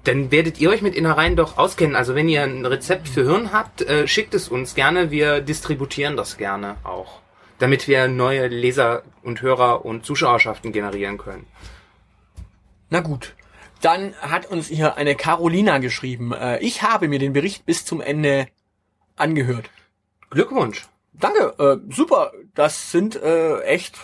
dann 0.04 0.32
werdet 0.32 0.60
ihr 0.60 0.70
euch 0.70 0.82
mit 0.82 0.96
Innereien 0.96 1.36
doch 1.36 1.58
auskennen. 1.58 1.96
Also 1.96 2.16
wenn 2.16 2.28
ihr 2.28 2.44
ein 2.44 2.66
Rezept 2.66 3.08
für 3.08 3.24
Hirn 3.24 3.54
habt, 3.54 3.82
äh, 3.84 4.08
schickt 4.08 4.34
es 4.34 4.48
uns 4.48 4.74
gerne. 4.74 5.12
Wir 5.12 5.42
distributieren 5.42 6.18
das 6.18 6.38
gerne 6.38 6.78
auch, 6.84 7.22
damit 7.62 7.88
wir 7.88 8.08
neue 8.08 8.48
Leser 8.48 9.04
und 9.22 9.42
Hörer 9.42 9.86
und 9.86 10.06
Zuschauerschaften 10.06 10.72
generieren 10.72 11.18
können. 11.18 11.46
Na 12.90 13.02
gut. 13.02 13.36
Dann 13.82 14.16
hat 14.22 14.48
uns 14.48 14.68
hier 14.68 14.96
eine 14.98 15.16
Carolina 15.16 15.78
geschrieben. 15.78 16.34
Äh, 16.34 16.60
ich 16.60 16.82
habe 16.82 17.08
mir 17.08 17.20
den 17.20 17.34
Bericht 17.34 17.66
bis 17.66 17.86
zum 17.86 18.02
Ende 18.02 18.48
angehört. 19.16 19.70
Glückwunsch. 20.30 20.88
Danke, 21.14 21.54
äh, 21.60 21.94
super. 21.94 22.32
Das 22.56 22.92
sind 22.92 23.16
äh, 23.16 23.62
echt 23.62 23.98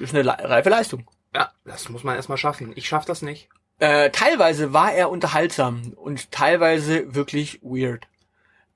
ist 0.00 0.14
eine 0.14 0.26
reife 0.26 0.70
Leistung. 0.70 1.08
Ja, 1.34 1.50
das 1.64 1.88
muss 1.88 2.04
man 2.04 2.16
erstmal 2.16 2.38
schaffen. 2.38 2.72
Ich 2.76 2.88
schaff 2.88 3.04
das 3.04 3.22
nicht. 3.22 3.48
Äh, 3.78 4.10
teilweise 4.10 4.72
war 4.72 4.92
er 4.92 5.10
unterhaltsam 5.10 5.92
und 5.96 6.32
teilweise 6.32 7.14
wirklich 7.14 7.60
weird. 7.62 8.06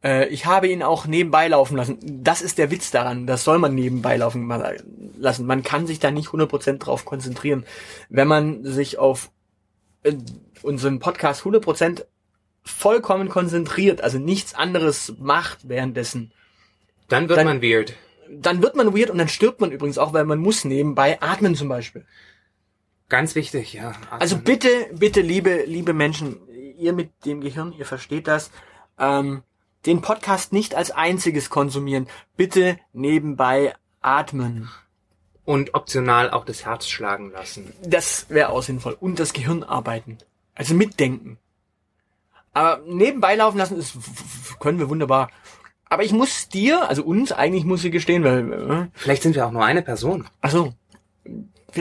Äh, 0.02 0.28
ich 0.28 0.46
habe 0.46 0.68
ihn 0.68 0.82
auch 0.82 1.06
nebenbei 1.06 1.48
laufen 1.48 1.76
lassen. 1.76 1.98
Das 2.02 2.42
ist 2.42 2.58
der 2.58 2.70
Witz 2.70 2.90
daran. 2.90 3.26
Das 3.26 3.44
soll 3.44 3.58
man 3.58 3.74
nebenbei 3.74 4.16
laufen 4.16 4.48
lassen. 5.18 5.46
Man 5.46 5.62
kann 5.62 5.86
sich 5.86 5.98
da 5.98 6.10
nicht 6.10 6.28
100% 6.28 6.78
drauf 6.78 7.04
konzentrieren. 7.04 7.64
Wenn 8.08 8.28
man 8.28 8.64
sich 8.64 8.98
auf 8.98 9.30
äh, 10.02 10.14
unseren 10.62 10.98
Podcast 10.98 11.42
100% 11.42 12.04
vollkommen 12.62 13.28
konzentriert, 13.28 14.02
also 14.02 14.18
nichts 14.18 14.54
anderes 14.54 15.14
macht 15.18 15.68
währenddessen, 15.68 16.32
Dann 17.08 17.28
wird 17.28 17.38
Dann- 17.38 17.46
man 17.46 17.62
weird. 17.62 17.94
dann 18.30 18.62
wird 18.62 18.76
man 18.76 18.94
weird 18.96 19.10
und 19.10 19.18
dann 19.18 19.28
stirbt 19.28 19.60
man 19.60 19.72
übrigens 19.72 19.98
auch, 19.98 20.12
weil 20.12 20.24
man 20.24 20.38
muss 20.38 20.64
nebenbei 20.64 21.20
atmen 21.20 21.54
zum 21.56 21.68
Beispiel. 21.68 22.04
Ganz 23.08 23.34
wichtig, 23.34 23.72
ja. 23.72 23.92
Also 24.10 24.36
Atmen. 24.36 24.44
bitte, 24.44 24.68
bitte, 24.92 25.20
liebe, 25.20 25.64
liebe 25.66 25.92
Menschen, 25.94 26.36
ihr 26.78 26.92
mit 26.92 27.10
dem 27.24 27.40
Gehirn, 27.40 27.72
ihr 27.76 27.84
versteht 27.86 28.28
das, 28.28 28.52
ähm, 29.00 29.42
den 29.86 30.00
Podcast 30.02 30.52
nicht 30.52 30.74
als 30.74 30.90
einziges 30.90 31.50
konsumieren. 31.50 32.06
Bitte 32.36 32.78
nebenbei 32.92 33.74
atmen. 34.00 34.70
Und 35.44 35.74
optional 35.74 36.30
auch 36.30 36.44
das 36.44 36.64
Herz 36.64 36.86
schlagen 36.86 37.30
lassen. 37.32 37.72
Das 37.82 38.26
wäre 38.28 38.50
auch 38.50 38.62
sinnvoll. 38.62 38.96
Und 39.00 39.18
das 39.18 39.32
Gehirn 39.32 39.62
arbeiten. 39.64 40.18
Also 40.54 40.74
mitdenken. 40.74 41.38
Aber 42.52 42.82
nebenbei 42.86 43.34
laufen 43.36 43.58
lassen 43.58 43.78
ist, 43.78 43.96
können 44.60 44.78
wir 44.78 44.88
wunderbar. 44.88 45.30
Aber 45.88 46.04
ich 46.04 46.12
muss 46.12 46.48
dir, 46.48 46.88
also 46.88 47.02
uns 47.02 47.32
eigentlich 47.32 47.64
muss 47.64 47.84
ich 47.84 47.90
gestehen, 47.90 48.22
weil, 48.22 48.52
äh, 48.52 48.86
Vielleicht 48.94 49.22
sind 49.22 49.34
wir 49.34 49.46
auch 49.46 49.50
nur 49.50 49.64
eine 49.64 49.82
Person. 49.82 50.26
also 50.40 50.72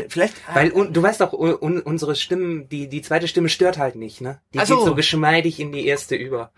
vielleicht, 0.07 0.35
Weil 0.53 0.71
un, 0.71 0.93
du 0.93 1.01
weißt 1.03 1.21
doch, 1.21 1.33
un, 1.33 1.55
un, 1.55 1.79
unsere 1.81 2.15
Stimmen, 2.15 2.69
die, 2.69 2.87
die 2.87 3.01
zweite 3.01 3.27
Stimme 3.27 3.49
stört 3.49 3.77
halt 3.77 3.95
nicht, 3.95 4.21
ne? 4.21 4.39
Die 4.53 4.59
Ach 4.59 4.65
so. 4.65 4.77
geht 4.77 4.85
so 4.85 4.95
geschmeidig 4.95 5.59
in 5.59 5.71
die 5.71 5.85
erste 5.85 6.15
über. 6.15 6.51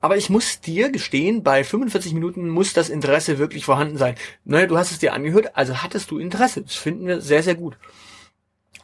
Aber 0.00 0.16
ich 0.16 0.30
muss 0.30 0.60
dir 0.60 0.90
gestehen, 0.90 1.42
bei 1.42 1.64
45 1.64 2.12
Minuten 2.12 2.48
muss 2.48 2.72
das 2.72 2.90
Interesse 2.90 3.38
wirklich 3.38 3.64
vorhanden 3.64 3.96
sein. 3.96 4.14
Naja, 4.44 4.66
du 4.66 4.76
hast 4.76 4.90
es 4.90 4.98
dir 4.98 5.12
angehört, 5.12 5.56
also 5.56 5.82
hattest 5.82 6.10
du 6.10 6.18
Interesse. 6.18 6.62
Das 6.62 6.74
finden 6.74 7.06
wir 7.06 7.20
sehr, 7.20 7.42
sehr 7.42 7.54
gut. 7.54 7.78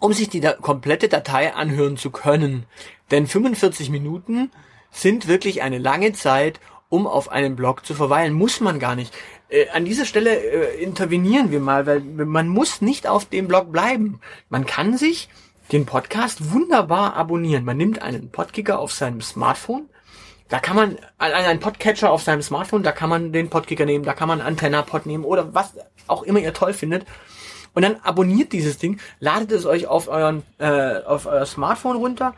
Um 0.00 0.12
sich 0.12 0.28
die 0.28 0.40
da 0.40 0.52
komplette 0.52 1.08
Datei 1.08 1.54
anhören 1.54 1.96
zu 1.96 2.10
können. 2.10 2.64
Denn 3.10 3.26
45 3.26 3.90
Minuten 3.90 4.50
sind 4.90 5.28
wirklich 5.28 5.62
eine 5.62 5.78
lange 5.78 6.12
Zeit, 6.12 6.60
um 6.88 7.06
auf 7.06 7.30
einem 7.30 7.56
Blog 7.56 7.86
zu 7.86 7.94
verweilen. 7.94 8.32
Muss 8.32 8.60
man 8.60 8.78
gar 8.78 8.96
nicht. 8.96 9.14
Äh, 9.48 9.68
an 9.70 9.84
dieser 9.84 10.06
Stelle 10.06 10.34
äh, 10.34 10.82
intervenieren 10.82 11.50
wir 11.50 11.60
mal, 11.60 11.86
weil 11.86 12.00
man 12.00 12.48
muss 12.48 12.80
nicht 12.80 13.06
auf 13.06 13.26
dem 13.26 13.48
Blog 13.48 13.70
bleiben. 13.70 14.20
Man 14.48 14.66
kann 14.66 14.96
sich 14.96 15.28
den 15.72 15.86
Podcast 15.86 16.52
wunderbar 16.52 17.14
abonnieren. 17.14 17.64
Man 17.64 17.76
nimmt 17.76 18.02
einen 18.02 18.30
Podkicker 18.30 18.78
auf 18.78 18.92
seinem 18.92 19.20
Smartphone, 19.20 19.88
da 20.52 20.58
kann 20.60 20.76
man 20.76 20.98
ein- 21.18 21.32
einen 21.32 21.60
Podcatcher 21.60 22.10
auf 22.10 22.22
seinem 22.22 22.42
Smartphone, 22.42 22.82
da 22.82 22.92
kann 22.92 23.08
man 23.08 23.32
den 23.32 23.48
Podkicker 23.48 23.86
nehmen, 23.86 24.04
da 24.04 24.12
kann 24.12 24.28
man 24.28 24.40
Antenna-Pod 24.42 25.06
nehmen 25.06 25.24
oder 25.24 25.54
was 25.54 25.72
auch 26.08 26.22
immer 26.24 26.40
ihr 26.40 26.52
toll 26.52 26.74
findet. 26.74 27.06
Und 27.74 27.80
dann 27.82 27.96
abonniert 28.02 28.52
dieses 28.52 28.76
Ding, 28.76 29.00
ladet 29.18 29.50
es 29.50 29.64
euch 29.64 29.86
auf 29.86 30.08
euren 30.08 30.42
äh, 30.58 30.98
auf 31.04 31.24
euer 31.24 31.46
Smartphone 31.46 31.96
runter. 31.96 32.34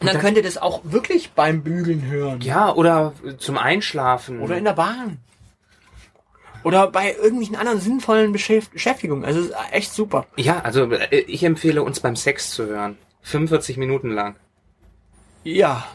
Und 0.00 0.08
dann 0.12 0.18
könnt 0.20 0.36
ihr 0.36 0.42
das 0.42 0.58
auch 0.58 0.80
wirklich 0.84 1.30
beim 1.32 1.62
Bügeln 1.62 2.04
hören. 2.04 2.40
Ja, 2.42 2.74
oder 2.74 3.14
zum 3.38 3.56
Einschlafen. 3.56 4.40
Oder 4.40 4.58
in 4.58 4.64
der 4.64 4.74
Bahn. 4.74 5.16
Oder 6.62 6.88
bei 6.88 7.12
irgendwelchen 7.14 7.56
anderen 7.56 7.80
sinnvollen 7.80 8.32
Beschäft- 8.34 8.72
Beschäftigungen. 8.72 9.24
Also 9.24 9.40
es 9.40 9.46
ist 9.46 9.54
echt 9.70 9.92
super. 9.94 10.26
ja, 10.36 10.60
also 10.60 10.90
äh, 10.92 11.20
ich 11.20 11.42
empfehle 11.44 11.82
uns 11.82 12.00
beim 12.00 12.16
Sex 12.16 12.50
zu 12.50 12.66
hören. 12.66 12.98
45 13.22 13.78
Minuten 13.78 14.10
lang. 14.10 14.36
Ja. 15.42 15.86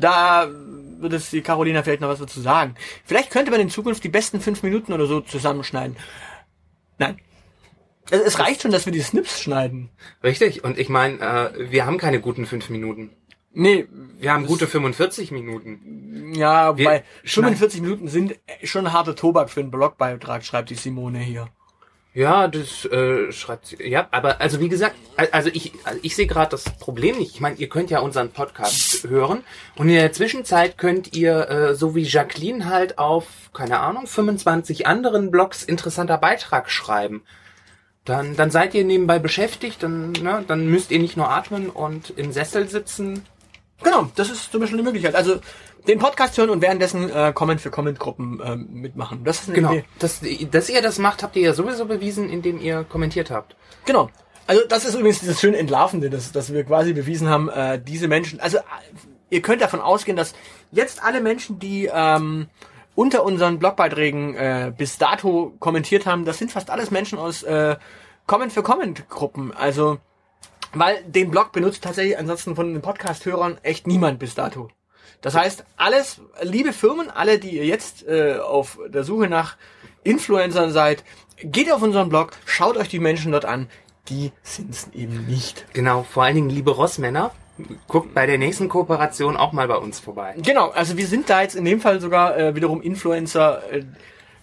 Da 0.00 0.48
wird 0.98 1.12
es 1.12 1.30
die 1.30 1.40
Carolina 1.42 1.82
vielleicht 1.82 2.00
noch 2.00 2.08
was 2.08 2.18
dazu 2.18 2.40
sagen. 2.40 2.74
Vielleicht 3.04 3.30
könnte 3.30 3.50
man 3.50 3.60
in 3.60 3.70
Zukunft 3.70 4.02
die 4.04 4.08
besten 4.08 4.40
fünf 4.40 4.62
Minuten 4.62 4.92
oder 4.92 5.06
so 5.06 5.20
zusammenschneiden. 5.20 5.96
Nein. 6.98 7.18
Es, 8.10 8.20
es 8.20 8.38
reicht 8.38 8.62
schon, 8.62 8.70
dass 8.70 8.86
wir 8.86 8.92
die 8.92 9.00
Snips 9.00 9.40
schneiden. 9.40 9.90
Richtig? 10.22 10.64
Und 10.64 10.78
ich 10.78 10.88
meine, 10.88 11.18
äh, 11.20 11.70
wir 11.70 11.86
haben 11.86 11.98
keine 11.98 12.20
guten 12.20 12.44
5 12.46 12.68
Minuten. 12.70 13.10
Nee, 13.52 13.86
Wir 14.18 14.32
haben 14.32 14.46
gute 14.46 14.68
45 14.68 15.32
Minuten. 15.32 16.32
ja, 16.34 16.78
weil 16.78 17.02
schneiden- 17.24 17.56
45 17.56 17.80
Minuten 17.82 18.06
sind 18.08 18.36
schon 18.62 18.92
harter 18.92 19.16
Tobak 19.16 19.50
für 19.50 19.60
einen 19.60 19.72
Blogbeitrag, 19.72 20.44
schreibt 20.44 20.70
die 20.70 20.76
Simone 20.76 21.18
hier. 21.18 21.48
Ja, 22.12 22.48
das 22.48 22.84
äh, 22.86 23.30
schreibt 23.30 23.66
sie. 23.66 23.76
Ja, 23.88 24.08
aber 24.10 24.40
also 24.40 24.58
wie 24.58 24.68
gesagt, 24.68 24.96
al- 25.16 25.28
also 25.30 25.48
ich, 25.52 25.72
also 25.84 26.00
ich 26.02 26.16
sehe 26.16 26.26
gerade 26.26 26.50
das 26.50 26.64
Problem 26.64 27.18
nicht. 27.18 27.34
Ich 27.34 27.40
meine, 27.40 27.54
ihr 27.56 27.68
könnt 27.68 27.88
ja 27.90 28.00
unseren 28.00 28.30
Podcast 28.30 29.04
hören 29.08 29.44
und 29.76 29.88
in 29.88 29.94
der 29.94 30.12
Zwischenzeit 30.12 30.76
könnt 30.76 31.14
ihr, 31.14 31.48
äh, 31.48 31.74
so 31.76 31.94
wie 31.94 32.02
Jacqueline 32.02 32.68
halt 32.68 32.98
auf, 32.98 33.26
keine 33.52 33.78
Ahnung, 33.78 34.08
25 34.08 34.88
anderen 34.88 35.30
Blogs 35.30 35.62
interessanter 35.62 36.18
Beitrag 36.18 36.68
schreiben. 36.68 37.22
Dann, 38.04 38.34
dann 38.34 38.50
seid 38.50 38.74
ihr 38.74 38.82
nebenbei 38.84 39.20
beschäftigt, 39.20 39.82
dann, 39.84 40.10
ne, 40.12 40.42
dann 40.48 40.66
müsst 40.66 40.90
ihr 40.90 40.98
nicht 40.98 41.16
nur 41.16 41.30
atmen 41.30 41.70
und 41.70 42.10
im 42.16 42.32
Sessel 42.32 42.68
sitzen. 42.68 43.24
Genau, 43.84 44.10
das 44.16 44.30
ist 44.30 44.50
zum 44.50 44.60
Beispiel 44.60 44.78
eine 44.80 44.84
Möglichkeit. 44.86 45.14
Also 45.14 45.40
den 45.86 45.98
Podcast 45.98 46.36
hören 46.38 46.50
und 46.50 46.60
währenddessen 46.62 47.10
äh, 47.10 47.32
Comment 47.34 47.60
für 47.60 47.70
Comment-Gruppen 47.70 48.40
ähm, 48.44 48.68
mitmachen. 48.72 49.24
Das 49.24 49.40
ist 49.42 49.48
eine 49.48 49.56
Genau. 49.56 49.72
Idee. 49.72 49.84
Das, 49.98 50.20
dass 50.50 50.68
ihr 50.68 50.82
das 50.82 50.98
macht, 50.98 51.22
habt 51.22 51.36
ihr 51.36 51.42
ja 51.42 51.52
sowieso 51.54 51.86
bewiesen, 51.86 52.28
indem 52.28 52.60
ihr 52.60 52.84
kommentiert 52.84 53.30
habt. 53.30 53.56
Genau. 53.86 54.10
Also 54.46 54.62
das 54.68 54.84
ist 54.84 54.94
übrigens 54.94 55.20
dieses 55.20 55.40
schön 55.40 55.54
Entlarvende, 55.54 56.10
dass, 56.10 56.32
dass 56.32 56.52
wir 56.52 56.64
quasi 56.64 56.92
bewiesen 56.92 57.28
haben, 57.28 57.48
äh, 57.48 57.80
diese 57.80 58.08
Menschen, 58.08 58.40
also 58.40 58.58
äh, 58.58 58.62
ihr 59.30 59.42
könnt 59.42 59.62
davon 59.62 59.80
ausgehen, 59.80 60.16
dass 60.16 60.34
jetzt 60.72 61.02
alle 61.02 61.20
Menschen, 61.20 61.58
die 61.58 61.88
ähm, 61.92 62.48
unter 62.96 63.22
unseren 63.24 63.58
Blogbeiträgen 63.58 64.34
äh, 64.34 64.72
bis 64.76 64.98
dato 64.98 65.54
kommentiert 65.60 66.04
haben, 66.06 66.24
das 66.24 66.38
sind 66.38 66.50
fast 66.50 66.70
alles 66.70 66.90
Menschen 66.90 67.18
aus 67.18 67.42
äh, 67.44 67.76
Comment 68.26 68.52
für 68.52 68.62
Comment 68.62 69.08
Gruppen. 69.08 69.52
Also 69.52 69.98
weil 70.72 71.02
den 71.04 71.30
Blog 71.30 71.52
benutzt 71.52 71.82
tatsächlich 71.82 72.18
ansonsten 72.18 72.54
von 72.54 72.72
den 72.72 72.82
Podcast-Hörern 72.82 73.58
echt 73.62 73.86
niemand 73.86 74.18
bis 74.18 74.34
dato. 74.34 74.68
Das 75.20 75.34
heißt, 75.34 75.64
alles, 75.76 76.20
liebe 76.42 76.72
Firmen, 76.72 77.10
alle, 77.10 77.38
die 77.38 77.50
ihr 77.50 77.66
jetzt 77.66 78.06
äh, 78.06 78.38
auf 78.38 78.78
der 78.88 79.04
Suche 79.04 79.28
nach 79.28 79.56
Influencern 80.02 80.72
seid, 80.72 81.04
geht 81.42 81.70
auf 81.72 81.82
unseren 81.82 82.08
Blog, 82.08 82.32
schaut 82.44 82.76
euch 82.76 82.88
die 82.88 82.98
Menschen 82.98 83.32
dort 83.32 83.44
an. 83.44 83.68
Die 84.08 84.32
sind's 84.42 84.88
eben 84.94 85.26
nicht. 85.26 85.66
Genau, 85.72 86.02
vor 86.02 86.24
allen 86.24 86.34
Dingen 86.34 86.50
liebe 86.50 86.70
Rossmänner, 86.70 87.32
guckt 87.88 88.14
bei 88.14 88.26
der 88.26 88.38
nächsten 88.38 88.68
Kooperation 88.68 89.36
auch 89.36 89.52
mal 89.52 89.68
bei 89.68 89.76
uns 89.76 90.00
vorbei. 90.00 90.34
Genau, 90.38 90.70
also 90.70 90.96
wir 90.96 91.06
sind 91.06 91.30
da 91.30 91.42
jetzt 91.42 91.54
in 91.54 91.64
dem 91.64 91.80
Fall 91.80 92.00
sogar 92.00 92.36
äh, 92.36 92.54
wiederum 92.54 92.82
Influencer, 92.82 93.62
äh, 93.70 93.84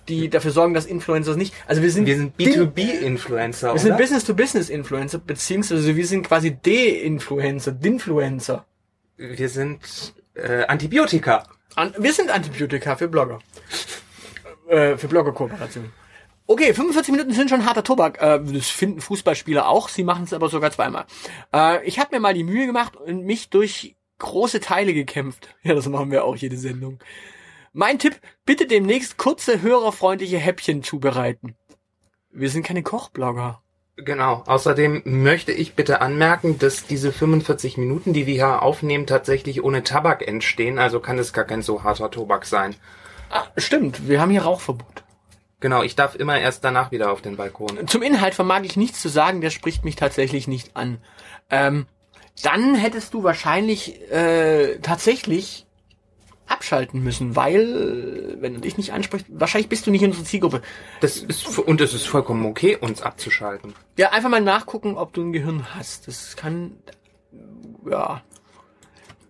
die 0.07 0.29
dafür 0.29 0.51
sorgen, 0.51 0.73
dass 0.73 0.85
Influencers 0.85 1.35
nicht. 1.35 1.53
Also 1.67 1.81
wir 1.81 1.91
sind 1.91 2.05
Wir 2.05 2.15
sind 2.15 2.37
B2B-Influencer, 2.37 3.73
wir 3.73 3.79
sind? 3.79 3.97
Business-to-Business-Influencer, 3.97 5.19
beziehungsweise 5.19 5.95
wir 5.95 6.07
sind 6.07 6.27
quasi 6.27 6.51
De-Influencer, 6.51 7.71
Dinfluencer. 7.73 8.65
Wir 9.17 9.49
sind 9.49 9.79
äh, 10.37 10.65
Antibiotika. 10.67 11.43
An, 11.75 11.93
wir 11.97 12.13
sind 12.13 12.29
Antibiotika 12.29 12.95
für 12.95 13.07
Blogger. 13.07 13.39
Äh, 14.67 14.97
für 14.97 15.07
Blogger-Kooperation. 15.07 15.91
Okay, 16.49 16.73
45 16.73 17.11
Minuten 17.11 17.33
sind 17.33 17.49
schon 17.49 17.65
harter 17.65 17.83
Tobak. 17.83 18.21
Äh, 18.21 18.39
das 18.43 18.67
finden 18.67 19.01
Fußballspieler 19.01 19.67
auch. 19.67 19.89
Sie 19.89 20.03
machen 20.03 20.23
es 20.23 20.33
aber 20.33 20.49
sogar 20.49 20.71
zweimal. 20.71 21.05
Äh, 21.53 21.85
ich 21.85 21.99
habe 21.99 22.15
mir 22.15 22.21
mal 22.21 22.33
die 22.33 22.43
Mühe 22.43 22.65
gemacht 22.65 22.95
und 22.95 23.25
mich 23.25 23.49
durch 23.49 23.95
große 24.19 24.59
Teile 24.59 24.93
gekämpft. 24.93 25.55
Ja, 25.63 25.73
das 25.73 25.87
machen 25.87 26.11
wir 26.11 26.23
auch 26.23 26.35
jede 26.35 26.57
Sendung. 26.57 26.99
Mein 27.73 27.99
Tipp, 27.99 28.19
bitte 28.45 28.65
demnächst 28.65 29.17
kurze, 29.17 29.61
hörerfreundliche 29.61 30.37
Häppchen 30.37 30.83
zubereiten. 30.83 31.55
Wir 32.31 32.49
sind 32.49 32.65
keine 32.65 32.81
Kochblogger. 32.81 33.61
Genau. 33.97 34.43
Außerdem 34.45 35.01
möchte 35.05 35.51
ich 35.51 35.73
bitte 35.73 36.01
anmerken, 36.01 36.59
dass 36.59 36.85
diese 36.85 37.11
45 37.11 37.77
Minuten, 37.77 38.13
die 38.13 38.27
wir 38.27 38.35
hier 38.35 38.61
aufnehmen, 38.61 39.07
tatsächlich 39.07 39.63
ohne 39.63 39.83
Tabak 39.83 40.27
entstehen. 40.27 40.77
Also 40.77 40.99
kann 40.99 41.17
es 41.17 41.33
gar 41.33 41.45
kein 41.45 41.63
so 41.63 41.83
harter 41.83 42.11
Tobak 42.11 42.45
sein. 42.45 42.75
Ah, 43.29 43.45
stimmt, 43.57 44.07
wir 44.07 44.21
haben 44.21 44.31
hier 44.31 44.43
Rauchverbot. 44.43 45.03
Genau, 45.59 45.81
ich 45.81 45.95
darf 45.95 46.15
immer 46.15 46.39
erst 46.39 46.63
danach 46.63 46.91
wieder 46.91 47.11
auf 47.11 47.21
den 47.21 47.35
Balkon. 47.35 47.87
Zum 47.87 48.03
Inhalt 48.03 48.35
vermag 48.35 48.61
ich 48.63 48.77
nichts 48.77 49.01
zu 49.01 49.09
sagen, 49.09 49.41
der 49.41 49.49
spricht 49.49 49.83
mich 49.83 49.95
tatsächlich 49.95 50.47
nicht 50.47 50.77
an. 50.77 50.99
Ähm, 51.49 51.87
dann 52.43 52.75
hättest 52.75 53.15
du 53.15 53.23
wahrscheinlich 53.23 53.99
äh, 54.11 54.77
tatsächlich 54.79 55.66
abschalten 56.47 57.03
müssen, 57.03 57.35
weil, 57.35 58.37
wenn 58.39 58.53
du 58.53 58.61
dich 58.61 58.77
nicht 58.77 58.93
ansprichst, 58.93 59.27
wahrscheinlich 59.29 59.69
bist 59.69 59.85
du 59.85 59.91
nicht 59.91 60.03
in 60.03 60.09
unserer 60.09 60.25
Zielgruppe. 60.25 60.61
Das 61.01 61.17
ist 61.17 61.59
und 61.59 61.81
es 61.81 61.93
ist 61.93 62.07
vollkommen 62.07 62.45
okay, 62.45 62.77
uns 62.77 63.01
abzuschalten. 63.01 63.73
Ja, 63.97 64.11
einfach 64.11 64.29
mal 64.29 64.41
nachgucken, 64.41 64.97
ob 64.97 65.13
du 65.13 65.23
ein 65.23 65.33
Gehirn 65.33 65.75
hast. 65.75 66.07
Das 66.07 66.35
kann, 66.35 66.77
ja. 67.89 68.21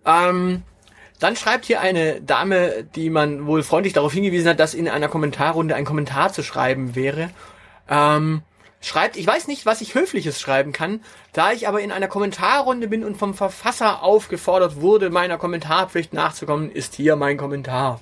Ähm, 0.04 0.62
dann 1.18 1.36
schreibt 1.36 1.64
hier 1.64 1.80
eine 1.80 2.20
Dame, 2.20 2.84
die 2.94 3.10
man 3.10 3.46
wohl 3.46 3.62
freundlich 3.62 3.92
darauf 3.92 4.12
hingewiesen 4.12 4.48
hat, 4.48 4.60
dass 4.60 4.74
in 4.74 4.88
einer 4.88 5.08
Kommentarrunde 5.08 5.74
ein 5.74 5.84
Kommentar 5.84 6.32
zu 6.32 6.42
schreiben 6.42 6.94
wäre. 6.94 7.30
Ähm, 7.88 8.42
schreibt, 8.80 9.16
ich 9.16 9.26
weiß 9.26 9.48
nicht, 9.48 9.66
was 9.66 9.80
ich 9.80 9.94
Höfliches 9.94 10.40
schreiben 10.40 10.72
kann, 10.72 11.00
da 11.32 11.52
ich 11.52 11.66
aber 11.68 11.80
in 11.80 11.92
einer 11.92 12.08
Kommentarrunde 12.08 12.88
bin 12.88 13.04
und 13.04 13.16
vom 13.16 13.34
Verfasser 13.34 14.02
aufgefordert 14.02 14.80
wurde, 14.80 15.10
meiner 15.10 15.38
Kommentarpflicht 15.38 16.12
nachzukommen, 16.12 16.70
ist 16.70 16.94
hier 16.94 17.16
mein 17.16 17.36
Kommentar. 17.36 18.00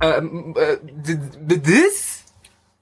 Ähm, 0.00 0.54
äh, 0.58 0.76
d- 0.82 1.18
d- 1.40 1.58
das? 1.58 2.24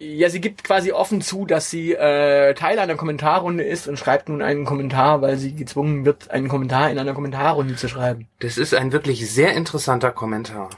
Ja, 0.00 0.30
sie 0.30 0.40
gibt 0.40 0.62
quasi 0.62 0.92
offen 0.92 1.20
zu, 1.20 1.44
dass 1.44 1.70
sie 1.70 1.92
äh, 1.92 2.54
Teil 2.54 2.78
einer 2.78 2.94
Kommentarrunde 2.94 3.64
ist 3.64 3.88
und 3.88 3.98
schreibt 3.98 4.28
nun 4.28 4.42
einen 4.42 4.64
Kommentar, 4.64 5.22
weil 5.22 5.36
sie 5.36 5.54
gezwungen 5.54 6.04
wird, 6.04 6.30
einen 6.30 6.48
Kommentar 6.48 6.90
in 6.90 6.98
einer 6.98 7.14
Kommentarrunde 7.14 7.74
zu 7.74 7.88
schreiben. 7.88 8.28
Das 8.38 8.58
ist 8.58 8.74
ein 8.74 8.92
wirklich 8.92 9.28
sehr 9.30 9.54
interessanter 9.54 10.12
Kommentar. 10.12 10.70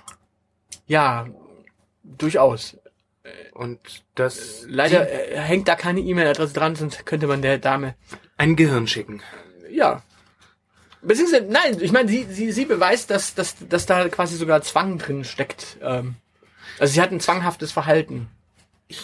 Ja, 0.86 1.26
durchaus. 2.02 2.78
Und 3.52 3.78
das 4.14 4.64
Leider 4.66 5.10
äh, 5.10 5.38
hängt 5.38 5.68
da 5.68 5.74
keine 5.74 6.00
E-Mail-Adresse 6.00 6.54
dran, 6.54 6.76
sonst 6.76 7.04
könnte 7.04 7.26
man 7.26 7.42
der 7.42 7.58
Dame 7.58 7.94
ein 8.36 8.56
Gehirn 8.56 8.86
schicken. 8.86 9.22
Ja. 9.70 10.02
Beziehungsweise, 11.02 11.46
nein, 11.48 11.78
ich 11.80 11.92
meine, 11.92 12.08
sie, 12.08 12.24
sie, 12.24 12.52
sie 12.52 12.64
beweist, 12.64 13.10
dass, 13.10 13.34
dass, 13.34 13.56
dass 13.68 13.86
da 13.86 14.08
quasi 14.08 14.36
sogar 14.36 14.62
Zwang 14.62 14.98
drin 14.98 15.24
steckt. 15.24 15.78
Ähm, 15.82 16.14
also 16.78 16.94
sie 16.94 17.00
hat 17.00 17.12
ein 17.12 17.20
zwanghaftes 17.20 17.72
Verhalten. 17.72 18.28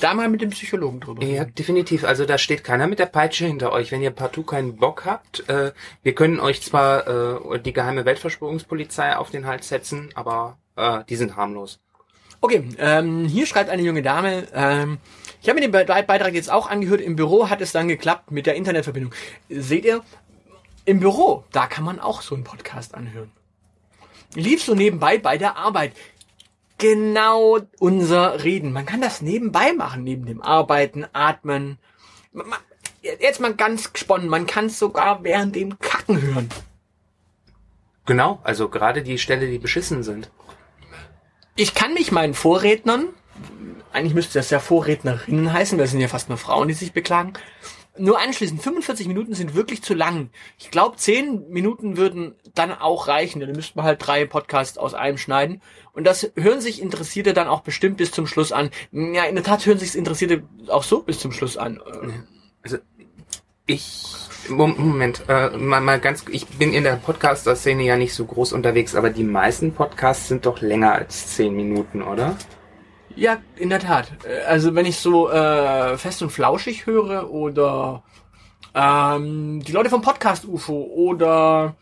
Da 0.01 0.15
mal 0.15 0.29
mit 0.29 0.41
dem 0.41 0.51
Psychologen 0.51 0.99
drüber. 0.99 1.23
Ja, 1.23 1.45
definitiv. 1.45 2.05
Also 2.05 2.27
da 2.27 2.39
steht 2.39 2.65
keiner 2.65 2.89
mit 2.89 2.99
der 2.99 3.07
Peitsche 3.07 3.47
hinter 3.47 3.71
euch. 3.73 3.93
Wenn 3.93 4.03
ihr 4.03 4.11
partout 4.11 4.43
keinen 4.43 4.77
Bock 4.77 5.05
habt, 5.05 5.49
äh, 5.49 5.73
wir 6.03 6.15
können 6.15 6.41
euch 6.41 6.61
zwar 6.63 7.07
äh, 7.55 7.61
die 7.61 7.73
geheime 7.73 8.05
Weltverschwörungspolizei 8.05 9.17
auf 9.17 9.31
den 9.31 9.47
Hals 9.47 9.69
setzen, 9.69 10.11
aber 10.15 10.59
äh, 10.75 11.05
die 11.09 11.17
sind 11.17 11.37
harmlos. 11.37 11.79
Okay, 12.47 12.63
ähm, 12.79 13.25
hier 13.25 13.45
schreibt 13.45 13.71
eine 13.71 13.83
junge 13.83 14.03
Dame, 14.03 14.47
ähm, 14.55 14.99
ich 15.43 15.49
habe 15.49 15.59
mir 15.59 15.69
den 15.69 15.73
Be 15.73 15.85
Beitrag 15.85 16.33
jetzt 16.33 16.49
auch 16.49 16.71
angehört, 16.71 17.01
im 17.01 17.17
Büro 17.17 17.51
hat 17.51 17.61
es 17.61 17.73
dann 17.73 17.89
geklappt 17.89 18.31
mit 18.31 18.47
der 18.47 18.55
Internetverbindung. 18.55 19.13
Seht 19.49 19.85
ihr, 19.85 20.05
im 20.85 21.01
Büro, 21.01 21.43
da 21.51 21.67
kann 21.67 21.83
man 21.83 21.99
auch 21.99 22.23
so 22.23 22.37
einen 22.37 22.45
Podcast 22.45 22.95
anhören. 22.95 23.33
Lief 24.37 24.63
so 24.63 24.77
nebenbei 24.77 25.19
bei 25.19 25.39
der 25.39 25.57
Arbeit. 25.57 25.93
Genau 26.79 27.59
unser 27.81 28.45
Reden. 28.45 28.73
Man 28.73 28.87
kann 28.87 29.01
das 29.01 29.23
nebenbei 29.23 29.73
machen, 29.73 30.05
neben 30.05 30.25
dem 30.25 30.41
Arbeiten, 30.41 31.05
Atmen. 31.13 31.79
Jetzt 33.03 33.41
mal 33.41 33.55
ganz 33.55 33.93
gesponnen, 33.93 34.29
man 34.29 34.47
kann 34.47 34.67
es 34.67 34.79
sogar 34.79 35.25
während 35.25 35.57
dem 35.57 35.81
Kacken 35.81 36.23
hören. 36.23 36.49
Genau, 38.05 38.39
also 38.45 38.69
gerade 38.69 39.03
die 39.03 39.19
Stelle, 39.19 39.49
die 39.49 39.59
beschissen 39.59 40.05
sind. 40.05 40.31
Ich 41.57 41.75
kann 41.75 41.95
mich 41.95 42.12
meinen 42.12 42.35
Vorrednern, 42.35 43.09
eigentlich 43.90 44.14
müsste 44.14 44.38
das 44.38 44.51
ja 44.51 44.61
Vorrednerinnen 44.61 45.53
heißen, 45.53 45.79
weil 45.79 45.87
es 45.87 45.90
sind 45.90 46.01
ja 46.01 46.09
fast 46.09 46.29
nur 46.29 46.37
Frauen, 46.37 46.69
die 46.69 46.75
sich 46.75 46.92
beklagen, 46.92 47.33
nur 47.99 48.21
anschließen. 48.21 48.59
45 48.59 49.09
Minuten 49.09 49.35
sind 49.35 49.55
wirklich 49.55 49.83
zu 49.83 49.95
lang. 49.95 50.29
Ich 50.59 50.71
glaube, 50.71 50.97
10 50.97 51.49
Minuten 51.49 51.97
würden 51.97 52.35
dann 52.55 52.73
auch 52.73 53.09
reichen. 53.09 53.40
Dann 53.40 53.53
müsste 53.53 53.77
man 53.77 53.87
halt 53.87 54.07
drei 54.07 54.27
Podcasts 54.27 54.77
aus 54.77 54.92
einem 54.92 55.16
schneiden. 55.16 55.62
Und 55.95 56.07
das 56.07 56.31
hören 56.37 56.61
sich 56.61 56.83
Interessierte 56.83 57.33
dann 57.33 57.49
auch 57.49 57.61
bestimmt 57.61 57.97
bis 57.97 58.11
zum 58.11 58.27
Schluss 58.27 58.53
an. 58.53 58.71
Ja, 58.92 59.25
in 59.25 59.35
der 59.35 59.45
Tat 59.45 59.64
hören 59.64 59.79
sich 59.79 59.97
Interessierte 59.97 60.42
auch 60.69 60.83
so 60.83 61.03
bis 61.03 61.21
zum 61.21 61.33
Schluss 61.33 61.57
an. 61.57 61.81
Also 62.62 62.77
ich 63.67 64.03
Mom- 64.49 64.77
Moment, 64.79 65.25
äh, 65.29 65.51
mal, 65.57 65.81
mal 65.81 65.99
ganz, 65.99 66.25
ich 66.31 66.47
bin 66.47 66.73
in 66.73 66.85
der 66.85 66.97
Podcaster-Szene 66.97 67.83
ja 67.83 67.97
nicht 67.97 68.15
so 68.15 68.25
groß 68.25 68.53
unterwegs, 68.53 68.95
aber 68.95 69.11
die 69.11 69.25
meisten 69.25 69.73
Podcasts 69.73 70.29
sind 70.29 70.47
doch 70.47 70.61
länger 70.61 70.93
als 70.93 71.35
zehn 71.35 71.55
Minuten, 71.57 72.01
oder? 72.03 72.37
Ja, 73.17 73.39
in 73.57 73.71
der 73.71 73.81
Tat. 73.81 74.13
Äh, 74.25 74.45
Also 74.45 74.75
wenn 74.75 74.87
ich 74.87 74.99
so 74.99 75.31
äh, 75.31 75.99
fest 75.99 76.23
und 76.23 76.31
flauschig 76.31 76.87
höre 76.87 77.31
oder 77.31 78.05
ähm, 78.75 79.63
die 79.67 79.73
Leute 79.73 79.91
vom 79.91 80.03
Podcast 80.03 80.45
UFO 80.45 80.85
oder 80.95 81.75